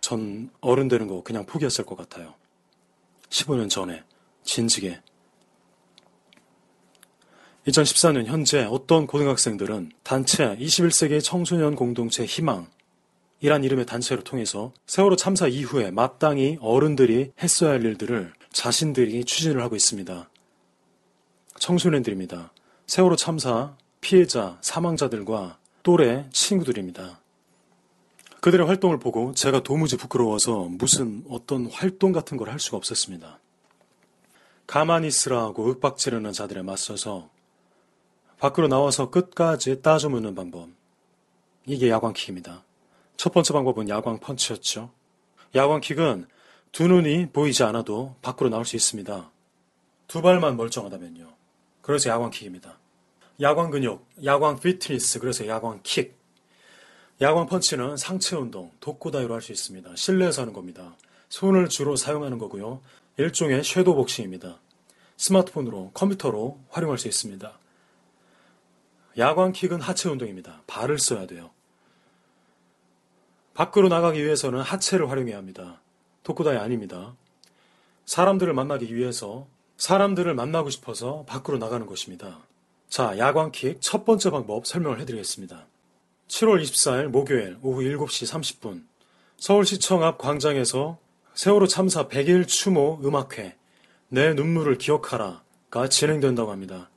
[0.00, 2.34] 전 어른 되는 거 그냥 포기했을 것 같아요.
[3.28, 4.02] 15년 전에
[4.42, 5.00] 진지게
[7.68, 12.66] 2014년 현재 어떤 고등학생들은 단체 21세기 청소년 공동체 희망
[13.38, 19.76] 이란 이름의 단체를 통해서 세월호 참사 이후에 마땅히 어른들이 했어야 할 일들을 자신들이 추진을 하고
[19.76, 20.28] 있습니다.
[21.60, 22.52] 청소년들입니다.
[22.88, 27.20] 세월호 참사 피해자, 사망자들과 또래 친구들입니다.
[28.40, 33.40] 그들의 활동을 보고 제가 도무지 부끄러워서 무슨 어떤 활동 같은 걸 할 수가 없었습니다.
[34.66, 37.30] 가만히 있으라 하고 윽박지르는 자들에 맞서서
[38.38, 40.68] 밖으로 나와서 끝까지 따져 묻는 방법.
[41.66, 42.62] 이게 야광킥입니다.
[43.16, 44.90] 첫 번째 방법은 야광 펀치였죠.
[45.54, 46.26] 야광킥은
[46.70, 49.30] 두 눈이 보이지 않아도 밖으로 나올 수 있습니다.
[50.06, 51.28] 두 발만 멀쩡하다면요.
[51.82, 52.78] 그래서 야광킥입니다.
[53.40, 56.16] 야광 근육, 야광 피트니스, 그래서 야광 킥.
[57.20, 59.94] 야광 펀치는 상체 운동, 독고다이로 할 수 있습니다.
[59.94, 60.96] 실내에서 하는 겁니다.
[61.28, 62.80] 손을 주로 사용하는 거고요.
[63.16, 64.58] 일종의 섀도우 복싱입니다.
[65.16, 67.58] 스마트폰으로, 컴퓨터로 활용할 수 있습니다.
[69.18, 70.62] 야광 킥은 하체 운동입니다.
[70.66, 71.50] 발을 써야 돼요.
[73.54, 75.80] 밖으로 나가기 위해서는 하체를 활용해야 합니다.
[76.24, 77.14] 독고다이 아닙니다.
[78.06, 82.38] 사람들을 만나기 위해서 사람들을 만나고 싶어서 밖으로 나가는 것입니다.
[82.88, 85.66] 자, 야광킥 첫 번째 방법 설명을 해드리겠습니다.
[86.28, 88.84] 7월 24일 목요일 오후 7시 30분
[89.36, 90.98] 서울시청 앞 광장에서
[91.34, 93.56] 세월호 참사 100일 추모 음악회
[94.08, 96.88] 내 눈물을 기억하라가 진행된다고 합니다.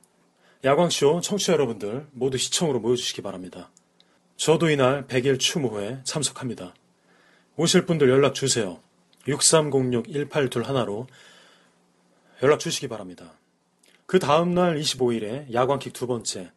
[0.64, 3.70] 야광쇼 청취자 여러분들 모두 시청으로 모여주시기 바랍니다.
[4.36, 6.74] 저도 이날 100일 추모회 참석합니다.
[7.56, 8.80] 오실 분들 연락 주세요.
[9.26, 11.06] 6306-1821로
[12.42, 13.34] 연락 주시기 바랍니다.
[14.12, 16.52] 그 다음날 25일에 야광킥 두 번째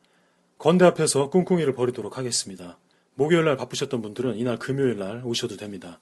[0.58, 2.78] 건대 앞에서 꿍꿍이를 벌이도록 하겠습니다.
[3.14, 6.02] 목요일날 바쁘셨던 분들은 이날 금요일날 오셔도 됩니다.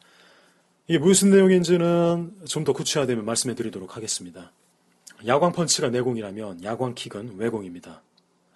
[0.87, 4.51] 이게 무슨 내용인지는 좀 더 구체화되면 말씀해 드리도록 하겠습니다.
[5.27, 8.01] 야광 펀치가 내공이라면 야광 킥은 외공입니다.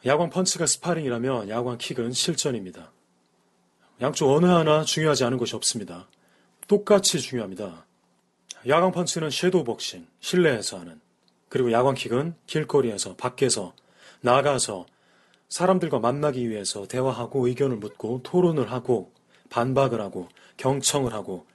[0.04, 2.92] 야광 펀치가 스파링이라면 야광 킥은 실전입니다.
[4.02, 6.08] 양쪽 어느 하나 중요하지 않은 것이 없습니다.
[6.68, 7.86] 똑같이 중요합니다.
[8.68, 11.07] 야광 펀치는 섀도우 복싱, 실내에서 하는.
[11.50, 13.74] 그리고 야광 킥은 길거리에서, 밖에서,
[14.22, 14.86] 나가서
[15.50, 19.12] 사람들과 만나기 위해서 대화하고 의견을 묻고 토론을 하고
[19.50, 20.28] 반박을 하고
[20.58, 21.46] 경청을 하고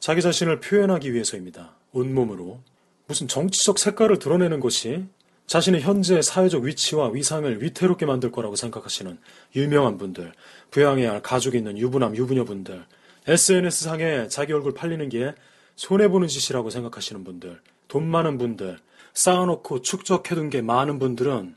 [0.00, 1.74] 자기 자신을 표현하기 위해서입니다.
[1.92, 2.60] 온몸으로.
[3.06, 5.06] 무슨 정치적 색깔을 드러내는 것이
[5.46, 9.18] 자신의 현재 사회적 위치와 위상을 위태롭게 만들 거라고 생각하시는
[9.56, 10.34] 유명한 분들,
[10.70, 12.84] 부양해야 할 가족이 있는 유부남, 유부녀분들,
[13.26, 15.34] SNS상에 자기 얼굴 팔리는 게
[15.76, 18.78] 손해보는 짓이라고 생각하시는 분들, 돈 많은 분들,
[19.14, 21.56] 쌓아놓고 축적해둔 게 많은 분들은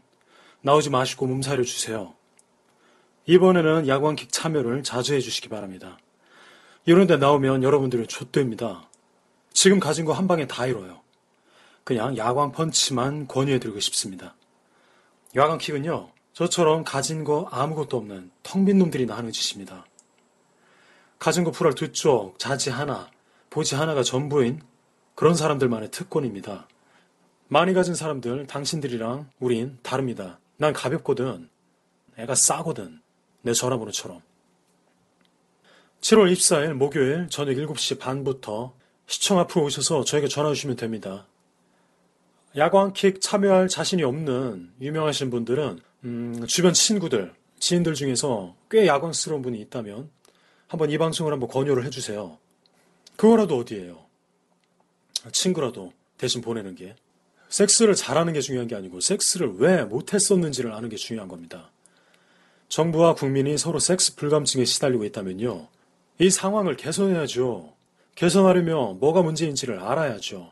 [0.61, 2.13] 나오지 마시고 몸살려 주세요.
[3.25, 5.97] 이번에는 야광킥 참여를 자주 해주시기 바랍니다.
[6.85, 8.89] 이런 데 나오면 여러분들은 좆됩니다.
[9.53, 11.01] 지금 가진 거 한 방에 다 잃어요.
[11.83, 14.35] 그냥 야광 펀치만 권유해드리고 싶습니다.
[15.35, 19.85] 야광킥은요, 저처럼 가진 거 아무것도 없는 텅 빈 놈들이나 하는 짓입니다.
[21.19, 23.09] 가진 거 풀할 두 쪽, 자지 하나,
[23.49, 24.61] 보지 하나가 전부인
[25.13, 26.67] 그런 사람들만의 특권입니다.
[27.53, 30.39] 많이 가진 사람들, 당신들이랑 우린 다릅니다.
[30.55, 31.49] 난 가볍거든.
[32.17, 33.01] 애가 싸거든.
[33.41, 34.21] 내 전화번호처럼.
[35.99, 38.73] 7월 24일 목요일 저녁 7시 반부터
[39.05, 41.27] 시청 앞으로 오셔서 저에게 전화 주시면 됩니다.
[42.55, 50.09] 야광킥 참여할 자신이 없는 유명하신 분들은 음, 주변 친구들, 지인들 중에서 꽤 야광스러운 분이 있다면
[50.67, 52.37] 한번 이 방송을 한번 권유를 해주세요.
[53.17, 54.05] 그거라도 어디예요?
[55.33, 56.95] 친구라도 대신 보내는 게
[57.51, 61.69] 섹스를 잘하는 게 중요한 게 아니고 섹스를 왜 못했었는지를 아는 게 중요한 겁니다.
[62.69, 65.67] 정부와 국민이 서로 섹스 불감증에 시달리고 있다면요.
[66.19, 67.73] 이 상황을 개선해야죠.
[68.15, 70.51] 개선하려면 뭐가 문제인지를 알아야죠.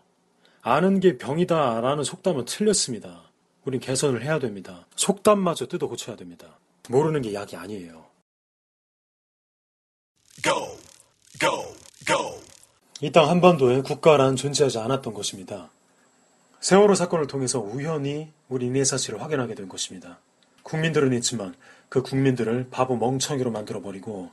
[0.61, 3.23] 아는 게 병이다 라는 속담은 틀렸습니다.
[3.63, 4.85] 우린 개선을 해야 됩니다.
[4.97, 6.59] 속담마저 뜯어 고쳐야 됩니다.
[6.89, 8.05] 모르는 게 약이 아니에요.
[10.43, 10.77] Go,
[11.39, 11.75] go,
[12.05, 12.41] go.
[13.01, 15.69] 이 땅 한반도에 국가란 존재하지 않았던 것입니다.
[16.61, 20.19] 세월호 사건을 통해서 우연히 우리 인의 사실을 확인하게 된 것입니다.
[20.63, 21.55] 국민들은 있지만
[21.87, 24.29] 그 국민들을 바보 멍청이로 만들어버리고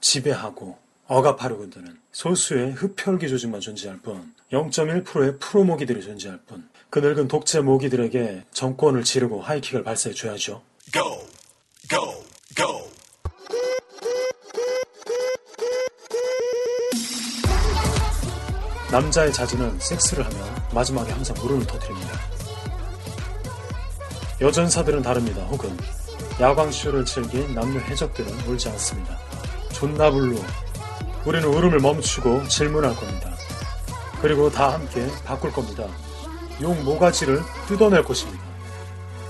[0.00, 7.26] 지배하고 억압하려고 드는 소수의 흡혈귀 조직만 존재할 뿐 0.1%의 프로 모기들이 존재할 뿐 그 늙은
[7.26, 10.60] 독재 모기들에게 정권을 지르고 하이킥을 발사해 줘야죠.
[10.92, 11.26] Go,
[11.88, 12.22] go,
[12.54, 12.91] go.
[18.92, 20.38] 남자의 자질은 섹스를 하면
[20.74, 22.12] 마지막에 항상 울음을 터뜨립니다.
[24.38, 25.42] 여전사들은 다릅니다.
[25.44, 25.74] 혹은
[26.38, 29.18] 야광쇼를 즐긴 남녀 해적들은 울지 않습니다.
[29.72, 30.38] 존나블루.
[31.24, 33.30] 우리는 울음을 멈추고 질문할 겁니다.
[34.20, 35.84] 그리고 다 함께 바꿀 겁니다.
[36.60, 38.44] 용 모가지를 뜯어낼 것입니다.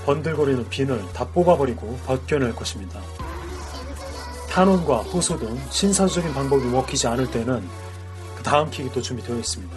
[0.05, 2.99] 번들거리는 비늘 다 뽑아버리고 벗겨낼 것입니다.
[4.49, 7.82] 탄원과 호소 등 신사적인 방법이 먹히지 않을 때는 그
[8.43, 9.75] 다음 킥이 또 준비되어 있습니다.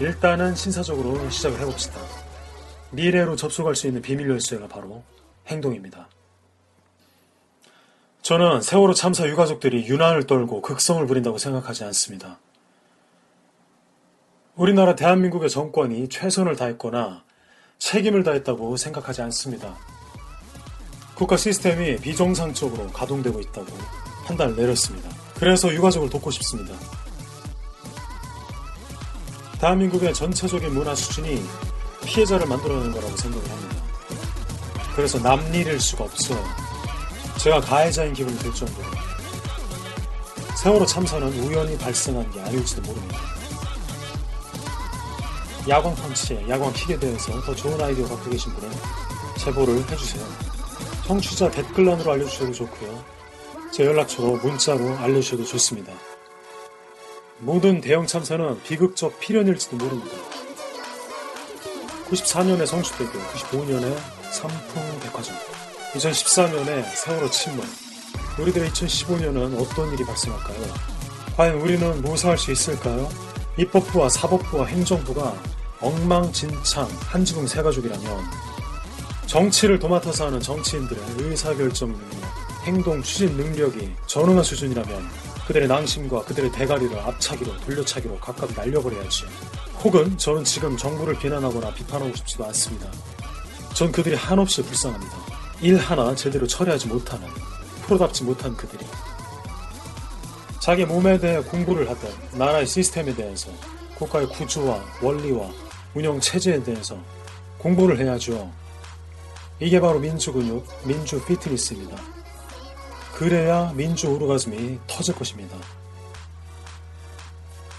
[0.00, 2.00] 일단은 신사적으로 시작을 해봅시다.
[2.90, 5.02] 미래로 접속할 수 있는 비밀 열쇠가 바로
[5.48, 6.08] 행동입니다.
[8.22, 12.38] 저는 세월호 참사 유가족들이 유난을 떨고 극성을 부린다고 생각하지 않습니다.
[14.54, 17.24] 우리나라 대한민국의 정권이 최선을 다했거나
[17.78, 19.76] 책임을 다했다고 생각하지 않습니다.
[21.14, 23.66] 국가 시스템이 비정상적으로 가동되고 있다고
[24.24, 25.10] 판단을 내렸습니다.
[25.34, 26.74] 그래서 유가족을 돕고 싶습니다.
[29.64, 31.42] 대한민국의 전체적인 문화 수준이
[32.04, 33.76] 피해자를 만들어내는 거라고 생각을 합니다.
[34.94, 36.44] 그래서 남일일 수가 없어요.
[37.38, 38.86] 제가 가해자인 기분이 들 정도로.
[40.58, 43.18] 세월호 참사는 우연히 발생한 게 아닐지도 모릅니다.
[45.66, 48.70] 야광 펀치에 야광 킥에 대해서 더 좋은 아이디어 갖고 계신 분은
[49.38, 50.26] 제보를 해주세요.
[51.06, 53.02] 청취자 댓글란으로 알려주셔도 좋고요.
[53.72, 55.90] 제 연락처로 문자로 알려주셔도 좋습니다.
[57.38, 60.16] 모든 대형 참사는 비극적 필연일지도 모릅니다.
[62.08, 63.96] 94년에 성수대교, 95년에
[64.30, 65.34] 삼풍백화점,
[65.94, 67.64] 2014년에 세월호 침몰,
[68.38, 70.74] 우리들의 2015년은 어떤 일이 발생할까요?
[71.36, 73.08] 과연 우리는 무사할 수 있을까요?
[73.58, 75.34] 입법부와 사법부와 행정부가
[75.80, 78.24] 엉망진창 한지붕 새가족이라면
[79.26, 82.10] 정치를 도맡아서 하는 정치인들의 의사결정 능력,
[82.64, 89.24] 행동 추진 능력이 전능한 수준이라면 그들의 낭심과 그들의 대가리를 앞차기로 돌려차기로 각각 날려버려야지.
[89.82, 92.90] 혹은 저는 지금 정부를 비난하거나 비판하고 싶지도 않습니다.
[93.74, 95.12] 전 그들이 한없이 불쌍합니다.
[95.60, 97.28] 일 하나 제대로 처리하지 못하는,
[97.82, 98.86] 프로답지 못한 그들이.
[100.60, 103.50] 자기 몸에 대해 공부를 하되 나라의 시스템에 대해서
[103.96, 105.50] 국가의 구조와 원리와
[105.92, 106.96] 운영 체제에 대해서
[107.58, 108.50] 공부를 해야죠.
[109.60, 112.13] 이게 바로 민주 근육, 민주 피트니스입니다.
[113.14, 115.56] 그래야 민주 오르가즘이 터질 것입니다.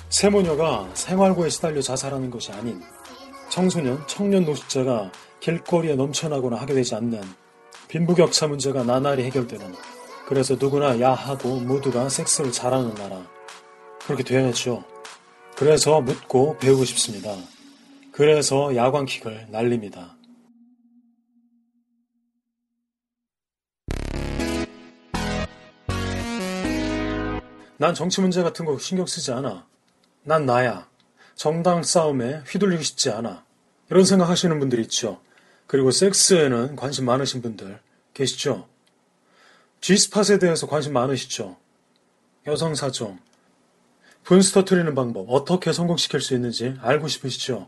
[0.09, 2.81] 세모녀가 생활고에 시달려 자살하는 것이 아닌
[3.49, 5.11] 청소년, 청년 노숙자가
[5.41, 7.21] 길거리에 넘쳐나거나 하게 되지 않는
[7.89, 9.75] 빈부격차 문제가 나날이 해결되는
[10.27, 13.21] 그래서 누구나 야하고 모두가 섹스를 잘하는 나라
[14.05, 14.83] 그렇게 되야죠.
[15.57, 17.35] 그래서 묻고 배우고 싶습니다.
[18.11, 20.14] 그래서 야광킥을 날립니다.
[27.77, 29.65] 난 정치 문제 같은 거 신경 쓰지 않아.
[30.23, 30.87] 난 나야.
[31.35, 33.43] 정당 싸움에 휘둘리고 싶지 않아.
[33.89, 35.19] 이런 생각 하시는 분들 있죠.
[35.67, 37.79] 그리고 섹스에는 관심 많으신 분들
[38.13, 38.67] 계시죠?
[39.81, 41.57] G스팟에 대해서 관심 많으시죠?
[42.47, 43.19] 여성 사정.
[44.23, 47.67] 분수 터트리는 방법, 어떻게 성공시킬 수 있는지 알고 싶으시죠?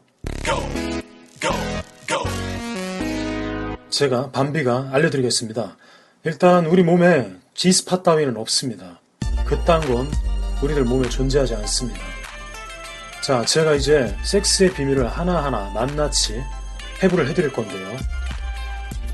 [3.89, 5.77] 제가 밤비가 알려드리겠습니다.
[6.23, 9.01] 일단 우리 몸에 G스팟 따위는 없습니다.
[9.47, 10.11] 그딴 건
[10.61, 12.01] 우리들 몸에 존재하지 않습니다.
[13.21, 16.43] 자, 제가 이제 섹스의 비밀을 하나하나 낱낱이
[17.01, 17.97] 해부를 해드릴 건데요.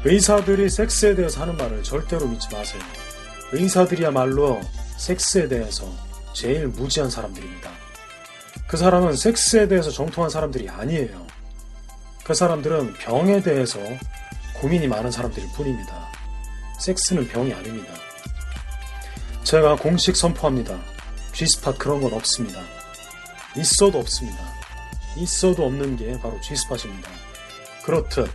[0.03, 2.81] 의사들이 섹스에 대해서 하는 말을 절대로 믿지 마세요.
[3.51, 4.59] 의사들이야말로
[4.97, 5.85] 섹스에 대해서
[6.33, 7.69] 제일 무지한 사람들입니다.
[8.67, 11.27] 그 사람은 섹스에 대해서 정통한 사람들이 아니에요.
[12.23, 13.79] 그 사람들은 병에 대해서
[14.59, 16.11] 고민이 많은 사람들일 뿐입니다.
[16.79, 17.93] 섹스는 병이 아닙니다.
[19.43, 20.79] 제가 공식 선포합니다.
[21.33, 22.61] G스팟 그런 건 없습니다.
[23.57, 24.39] 있어도 없습니다.
[25.17, 27.09] 있어도 없는 게 바로 G스팟입니다.
[27.83, 28.29] 그렇듯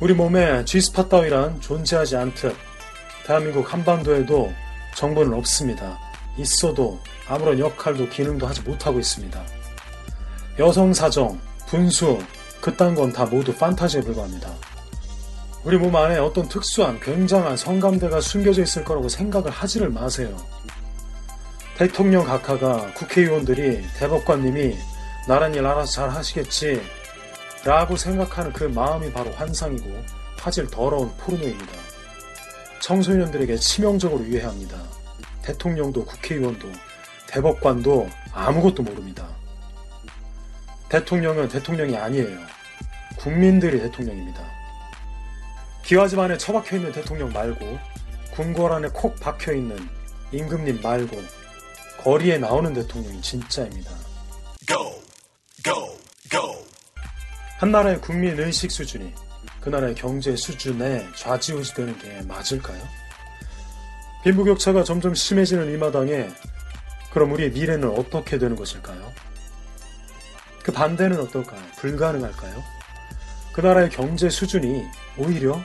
[0.00, 2.54] 우리 몸에 G스팟 따위란 존재하지 않듯
[3.26, 4.52] 대한민국 한반도에도
[4.94, 5.98] 정부는 없습니다.
[6.36, 9.42] 있어도 아무런 역할도 기능도 하지 못하고 있습니다.
[10.58, 12.18] 여성 사정, 분수,
[12.60, 14.52] 그딴 건 다 모두 판타지에 불과합니다.
[15.64, 20.36] 우리 몸 안에 어떤 특수한 굉장한 성감대가 숨겨져 있을 거라고 생각을 하지를 마세요.
[21.78, 24.76] 대통령 각하가 국회의원들이 대법관님이
[25.26, 26.82] 나란 일 알아서 잘 하시겠지
[27.64, 30.04] 라고 생각하는 그 마음이 바로 환상이고
[30.38, 31.72] 화질 더러운 포르노입니다.
[32.80, 34.76] 청소년들에게 치명적으로 유해합니다.
[35.40, 36.68] 대통령도 국회의원도
[37.26, 39.26] 대법관도 아무것도 모릅니다.
[40.90, 42.38] 대통령은 대통령이 아니에요.
[43.16, 44.53] 국민들이 대통령입니다.
[45.84, 47.78] 기와집 안에 처박혀 있는 대통령 말고
[48.32, 49.76] 궁궐 안에 콕 박혀 있는
[50.32, 51.22] 임금님 말고
[52.02, 53.90] 거리에 나오는 대통령이 진짜입니다.
[57.58, 59.14] 한 나라의 국민 의식 수준이
[59.60, 62.82] 그 나라의 경제 수준에 좌지우지되는 게 맞을까요?
[64.22, 66.28] 빈부격차가 점점 심해지는 이 마당에
[67.10, 69.12] 그럼 우리의 미래는 어떻게 되는 것일까요?
[70.62, 71.62] 그 반대는 어떨까요?
[71.76, 72.62] 불가능할까요?
[73.52, 74.84] 그 나라의 경제 수준이
[75.18, 75.60] 오히려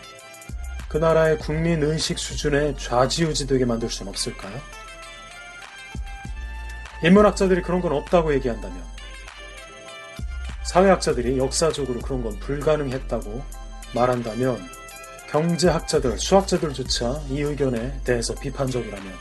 [0.87, 4.59] 그 나라의 국민 의식 수준에 좌지우지되게 만들 수는 없을까요?
[7.03, 8.83] 인문학자들이 그런 건 없다고 얘기한다면
[10.63, 13.43] 사회학자들이 역사적으로 그런 건 불가능했다고
[13.95, 14.67] 말한다면
[15.29, 19.13] 경제학자들, 수학자들조차 이 의견에 대해서 비판적이라면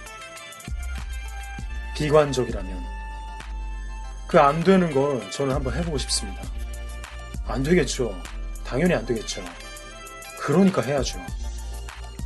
[1.97, 2.85] 비관적이라면
[4.27, 6.43] 그 안 되는 걸 저는 한번 해보고 싶습니다.
[7.47, 8.15] 안 되겠죠.
[8.65, 9.43] 당연히 안 되겠죠.
[10.49, 11.21] 그러니까 해야죠.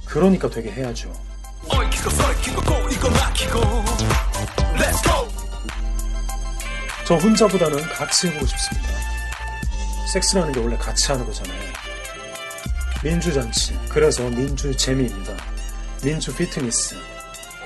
[0.05, 1.13] 그러니까 되게 해야죠.
[7.05, 8.89] 저 혼자보다는 같이 해보고 싶습니다.
[10.13, 11.61] 섹스라는 게 원래 같이 하는 거잖아요.
[13.03, 15.35] 민주잔치, 그래서 민주 재미입니다.
[16.05, 16.95] 민주 피트니스,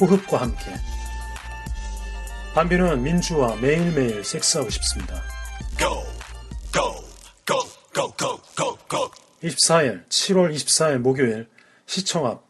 [0.01, 0.75] 호흡과 함께.
[2.55, 5.23] 반비는 민주와 매일매일 섹스하고 싶습니다.
[9.47, 11.47] 24일, 7월 24일 목요일
[11.87, 12.45] 시청 앞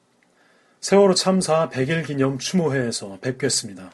[0.80, 3.90] 세월호 참사 100일 기념 추모회에서 뵙겠습니다.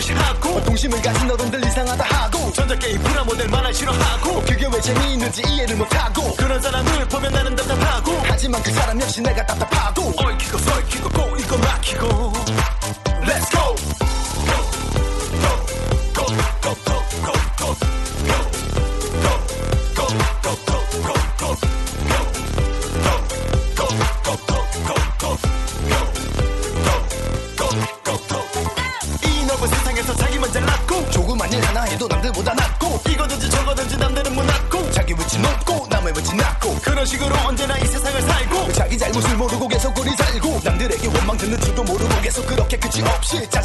[0.00, 6.34] 무시하고 동심을 가진 어른들 이상하다 하고 전자게임 프라모델 만화 싫어하고 그게 왜 재미있는지 이해를 못하고
[6.36, 12.32] 그런 사람을 보면 나는 답답하고 하지만 그 사람 역시 내가 답답하고 얽히고 설키고 꼬이고 막히고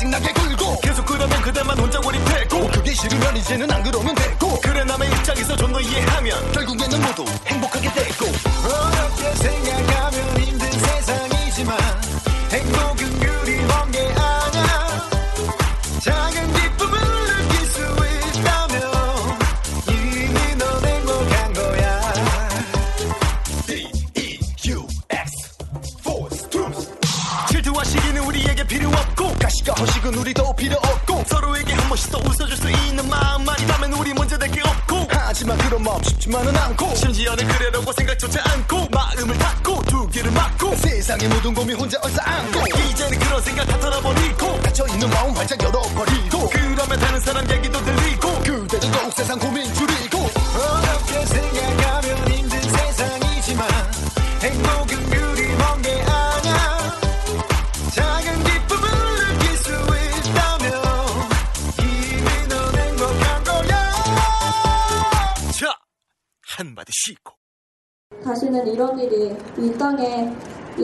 [0.05, 0.79] 짜증나게 굴고.
[0.81, 2.67] 계속 그러면 그대만 혼자 고립되고.
[2.71, 4.14] 그게 싫으면 이제는 안 그러면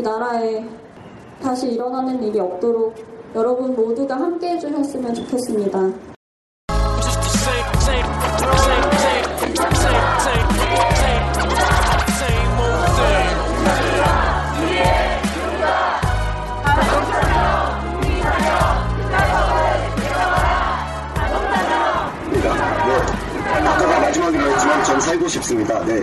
[0.01, 0.65] 이 나라에
[1.43, 2.95] 다시 일어나는 일이 없도록
[3.35, 5.79] 여러분 모두가 함께 해주셨으면 좋겠습니다.
[24.99, 25.85] 살고 싶습니다.
[25.85, 26.01] 네.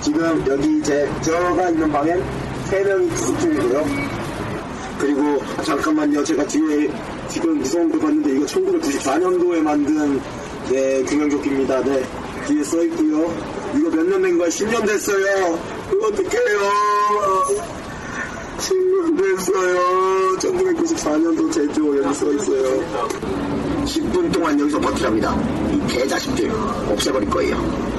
[0.00, 2.39] 지금 여기 이제 들어가 있는 방엔
[2.70, 3.84] 세 명이 구속 중이고요.
[4.98, 6.22] 그리고 잠깐만요.
[6.24, 6.90] 제가 뒤에
[7.28, 10.20] 지금 무서운 거 봤는데 이거 1994년도에 만든
[10.70, 11.82] 네 구명조끼입니다.
[11.84, 12.02] 네.
[12.46, 13.32] 뒤에 써 있고요.
[13.76, 14.48] 이거 몇 년 된 거야?
[14.48, 15.58] 10년 됐어요.
[16.02, 16.60] 어떡해요.
[18.58, 20.36] 10년 됐어요.
[20.38, 22.84] 1994년도 제조 여기 써 있어요.
[23.84, 25.34] 10분 동안 여기서 버티랍니다.
[25.72, 26.50] 이 개자식들
[26.90, 27.89] 없애버릴 거예요.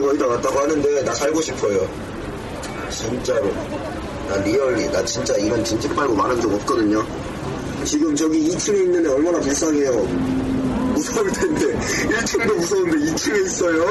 [0.00, 1.88] 태경이 거의 다 왔다고 하는데 나 살고 싶어요.
[2.90, 3.52] 진짜로.
[4.28, 7.04] 나 리얼리 나 진짜 이런 진즉 말고 말한 적 없거든요.
[7.84, 9.92] 지금 저기 2층에 있는 애 얼마나 불쌍해요.
[10.94, 13.84] 무서울 텐데 1층도 무서운데 2층에 있어요.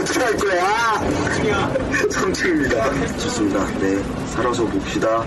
[0.00, 1.02] 어떻게 할 거야?
[2.10, 3.18] 3층입니다.
[3.18, 3.66] 좋습니다.
[3.80, 4.02] 네,
[4.34, 5.24] 살아서 봅시다.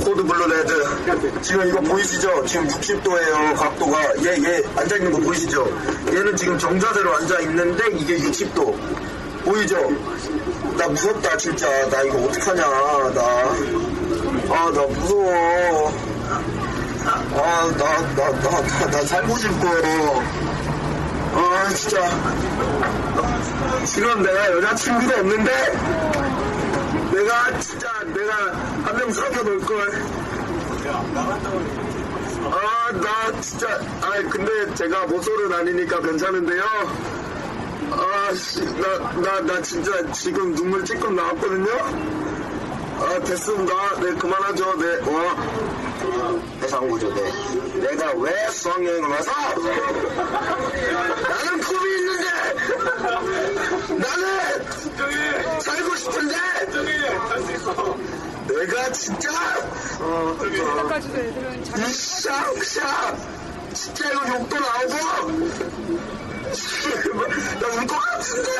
[0.00, 1.42] 코드 블루 레드.
[1.42, 2.44] 지금 이거 보이시죠?
[2.46, 3.56] 지금 60도예요.
[3.56, 4.00] 각도가.
[4.24, 5.66] 얘, 얘 앉아있는 거 보이시죠?
[6.12, 9.05] 얘는 지금 정자세로 앉아있는데 이게 60도.
[9.46, 9.76] 보이죠?
[10.76, 11.66] 나 무섭다, 진짜.
[11.88, 12.62] 나 이거 어떡하냐,
[13.14, 13.22] 나.
[14.50, 15.92] 아, 나 무서워.
[17.04, 20.22] 아, 나, 나, 나, 나, 나 살고 싶어.
[21.34, 22.10] 아, 진짜.
[23.84, 25.52] 지금 내가 여자친구도 없는데,
[27.12, 28.34] 내가 진짜, 내가
[28.84, 30.02] 한 명 사귀어 놓을걸.
[32.50, 33.68] 아, 나 진짜,
[34.02, 36.62] 아, 근데 제가 모쏠은 아니니까 괜찮은데요.
[37.98, 41.66] 아, 씨, 나, 나, 나 진짜 지금 눈물 찔끔 나왔거든요?
[42.98, 44.00] 아, 됐습니다.
[44.00, 44.76] 네, 그만하죠.
[44.76, 45.36] 네, 와.
[46.62, 47.80] 해상구조, 네.
[47.80, 49.30] 내가 왜 수학여행을 와서?
[51.28, 52.28] 나는 꿈이 있는데!
[53.96, 55.60] 나는!
[55.60, 56.36] 살고 싶은데!
[58.46, 59.30] 내가 진짜!
[60.00, 60.36] 어,
[61.88, 63.16] 이샤, 샤!
[63.72, 66.25] 진짜 이거 욕도 나오고!
[67.60, 68.50] 나울 것 같은데!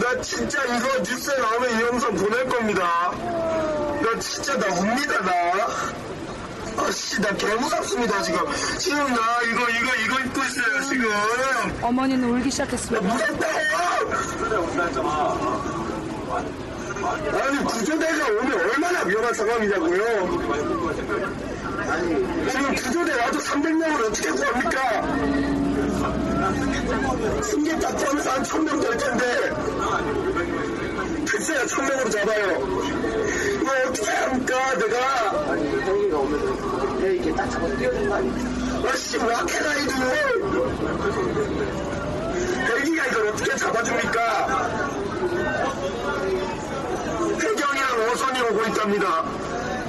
[0.00, 3.10] 나 진짜 이거 뉴스에 나오면 이 영상 보낼 겁니다.
[4.02, 5.32] 나 진짜 나 웁니다, 나.
[6.76, 8.40] 아씨, 나 개무섭습니다, 지금.
[8.78, 11.08] 지금 나 이거, 이거, 이거 입고 있어요, 지금.
[11.82, 13.14] 어머니는 울기 시작했습니다.
[17.32, 21.53] 아니, 구조대가 오면 얼마나 위험한 상황이냐고요.
[22.50, 25.02] 지금 구조대 와도 300명을 어떻게 구합니까?
[27.42, 29.24] 승객 다 포함해서 한 1000명 될 텐데.
[31.28, 32.58] 글쎄야, 1000명으로 잡아요.
[33.60, 35.54] 이거 어떻게 합니까, 내가?
[35.54, 38.32] 헬기가 오면 헬기 딱 잡아서 뛰어든 거 아니야?
[38.90, 39.92] 아씨, 와케라이드!
[42.70, 44.20] 헬기가 이걸 어떻게 잡아줍니까?
[47.40, 49.24] 해경이랑 어선이 오고 있답니다.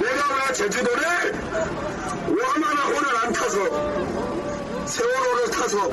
[0.00, 1.04] 내가 왜 제주도를
[2.28, 3.58] 와마나호를 안 타서
[4.86, 5.88] 세월호를 타서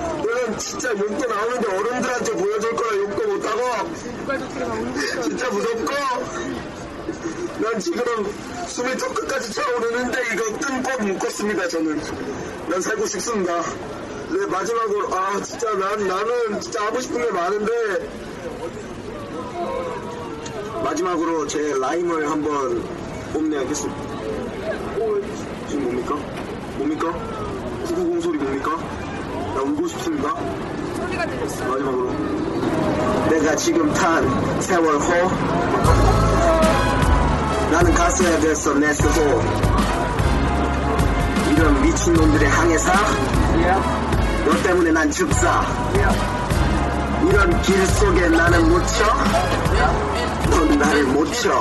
[0.00, 3.62] 너는 진짜 욕도 나오는데 어른들한테 보여줄 거라 욕도 못하고
[5.22, 5.94] 진짜 무섭고
[7.60, 8.04] 난 지금
[8.68, 12.00] 숨이 턱 끝까지 차오르는데 이거 뜬꽃 묶었습니다 저는.
[12.68, 13.62] 난 살고 싶습니다.
[13.62, 17.72] 네 네, 마지막으로, 아, 진짜 난, 나는 진짜 하고 싶은 게 많은데,
[20.84, 22.82] 마지막으로 제 라임을 한번
[23.32, 24.02] 뽐내야겠습니다.
[24.02, 25.20] 어,
[25.68, 26.14] 지금 뭡니까?
[26.76, 27.12] 뭡니까?
[27.88, 28.76] 990 소리 뭡니까?
[29.54, 30.34] 나 울고 싶습니다.
[30.96, 31.64] 소리가 들렸어.
[31.66, 32.12] 마지막으로.
[33.30, 34.98] 내가 지금 탄 세월호.
[37.70, 39.42] 나는 갔어야 됐어, 내 스스로.
[41.52, 42.92] 이런 미친놈들의 항해사.
[44.46, 45.62] 너 때문에 난 즉사.
[47.28, 49.04] 이런 길 속에 나는 묻혀.
[50.50, 51.60] 넌 나를 못 쳐.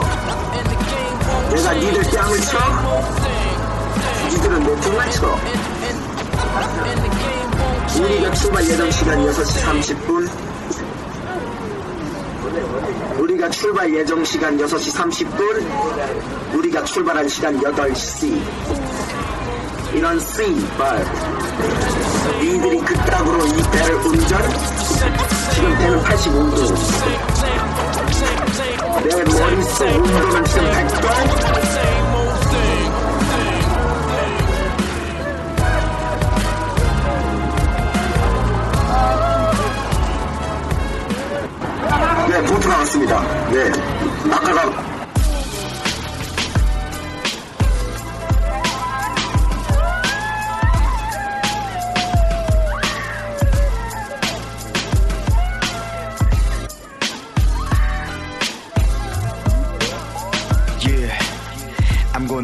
[1.53, 2.57] 내가 니들 뺨을 쳐.
[4.29, 5.37] 니들은 내 등을 쳐.
[7.99, 10.29] 우리가 출발 예정 시간 6시 30분.
[13.19, 16.55] 우리가 출발 예정 시간 6시 30분.
[16.55, 18.41] 우리가 출발한 시간 8시.
[19.93, 21.05] 이런 씨발.
[22.39, 25.26] 니들이 그따구로 이 배를 운전?
[25.53, 26.57] 지금 배는 85도.
[29.03, 31.07] 내 머릿속 온도는 지금 100도?
[42.29, 43.21] 네, 보트 나왔습니다.
[43.51, 43.71] 네.
[44.31, 44.86] 아까가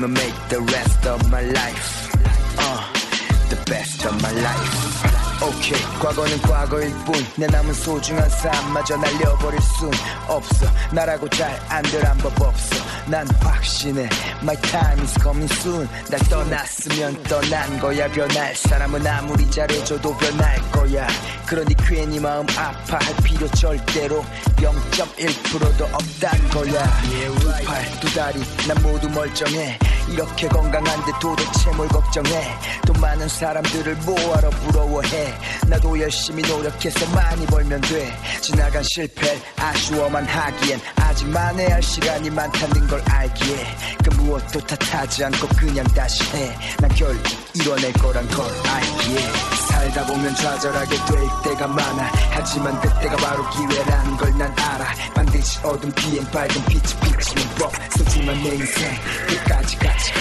[0.04, 2.12] gonna make the rest of my life.
[2.58, 2.93] Uh,
[3.49, 5.14] the best of my life.
[5.41, 7.14] 오케이, 과거는 과거일 뿐.
[7.38, 9.91] 내 남은 소중한 삶마저 날려버릴 순
[10.28, 10.66] 없어.
[10.91, 12.76] 나라고 잘 안들한 법 없어.
[13.08, 14.10] 난 확신해.
[14.41, 15.88] My time is coming soon.
[16.10, 18.10] 날 떠났으면 떠난 거야.
[18.10, 21.08] 변할 사람은 아무리 잘해줘도 변할 거야.
[21.45, 24.24] 그러니 괜히 마음 아파할 필요 절대로
[24.58, 27.01] 0.1%도 없단 거야.
[27.39, 29.78] 두 팔, 두 다리, 난 모두 멀쩡해.
[30.10, 32.58] 이렇게 건강한데 도대체 뭘 걱정해.
[32.86, 35.34] 또 많은 사람들을 뭐하러 부러워해.
[35.68, 38.12] 나도 열심히 노력해서 많이 벌면 돼.
[38.41, 40.80] 지나간 실패 아쉬워만 하기엔
[41.14, 46.57] 아직 만회할 시간이 많다는 걸 알기에 그 무엇도 탓하지 않고 그냥 다시 해.
[46.80, 47.22] 난 결국
[47.53, 49.20] 이뤄낼 거란 걸 알기에
[49.70, 52.11] 살다 보면 좌절하게 될 때가 많아.
[52.32, 54.86] 하지만 그때가 바로 기회란 걸난 알아.
[55.14, 57.72] 반드시 어둠 뒤엔 밝은 빛이 비치는 법.
[57.95, 58.91] 소중한 내 인생
[59.28, 60.20] 끝까지 같이 가.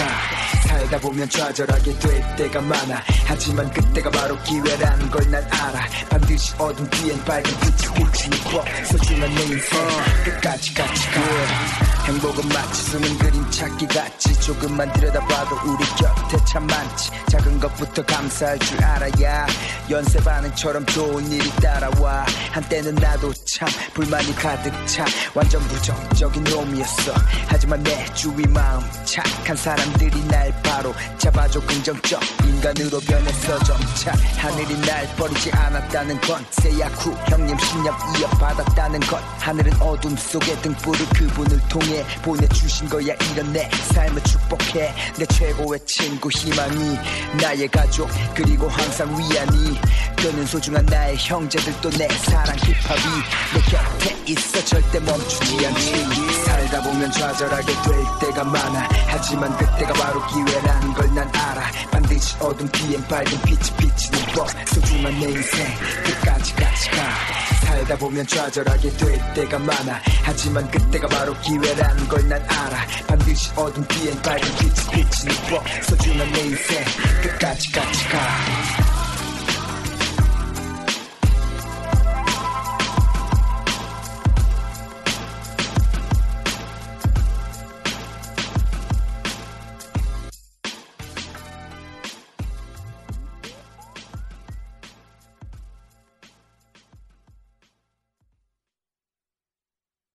[0.68, 3.02] 살다 보면 좌절하게 될 때가 많아.
[3.24, 5.86] 하지만 그때가 바로 기회라는 걸 난 알아.
[6.10, 8.64] 반드시 어둠 뒤엔 밝은 빛이 비치는 법.
[8.86, 9.88] 소중한 내 인생
[10.24, 11.91] 끝까지 같이 가.
[12.04, 14.40] 행복은 마치 숨은 그림 찾기 같지.
[14.40, 17.10] 조금만 들여다봐도 우리 곁에 참 많지.
[17.30, 19.46] 작은 것부터 감사할 줄 알아야
[19.88, 22.26] 연세 반응처럼 좋은 일이 따라와.
[22.50, 25.04] 한때는 나도 참 불만이 가득 차.
[25.32, 27.14] 완전 부정적인 놈이었어.
[27.46, 35.06] 하지만 내 주위 마음 착한 사람들이 날 바로 잡아줘 긍정적 인간으로 변해서 점차 하늘이 날
[35.16, 41.91] 버리지 않았다는 건 세야쿠 형님 신념 이어받았다는 것 하늘은 어둠 속에 등불을 그분을 통해
[42.22, 44.94] 보내주신 거야 이런 내 삶을 축복해.
[45.18, 46.98] 내 최고의 친구 희망이
[47.40, 49.78] 나의 가족 그리고 항상 위안이
[50.16, 53.02] 그는 소중한 나의 형제들도 내 사랑 힙합이
[53.54, 55.92] 내 곁에 있어 절대 멈추지 않지.
[56.46, 58.88] 살다 보면 좌절하게 될 때가 많아.
[59.08, 61.70] 하지만 그때가 바로 기회라는 걸 난 알아.
[61.90, 64.48] 반드 시 어둠 뒤엔 밝은 빛이 비치는 법.
[64.68, 65.66] 소중한 내 인생
[66.04, 66.96] 끝까지 같이 가.
[67.66, 70.00] 살다 보면 좌절하게 될 때가 많아.
[70.22, 72.86] 하지만 그때가 바로 기회라는 걸 난 알아.
[73.08, 75.64] 반드시 어둠 뒤엔 밝은 빛이 비치는 법.
[75.82, 76.84] 소중한 내 인생
[77.22, 78.18] 끝까지 같이 가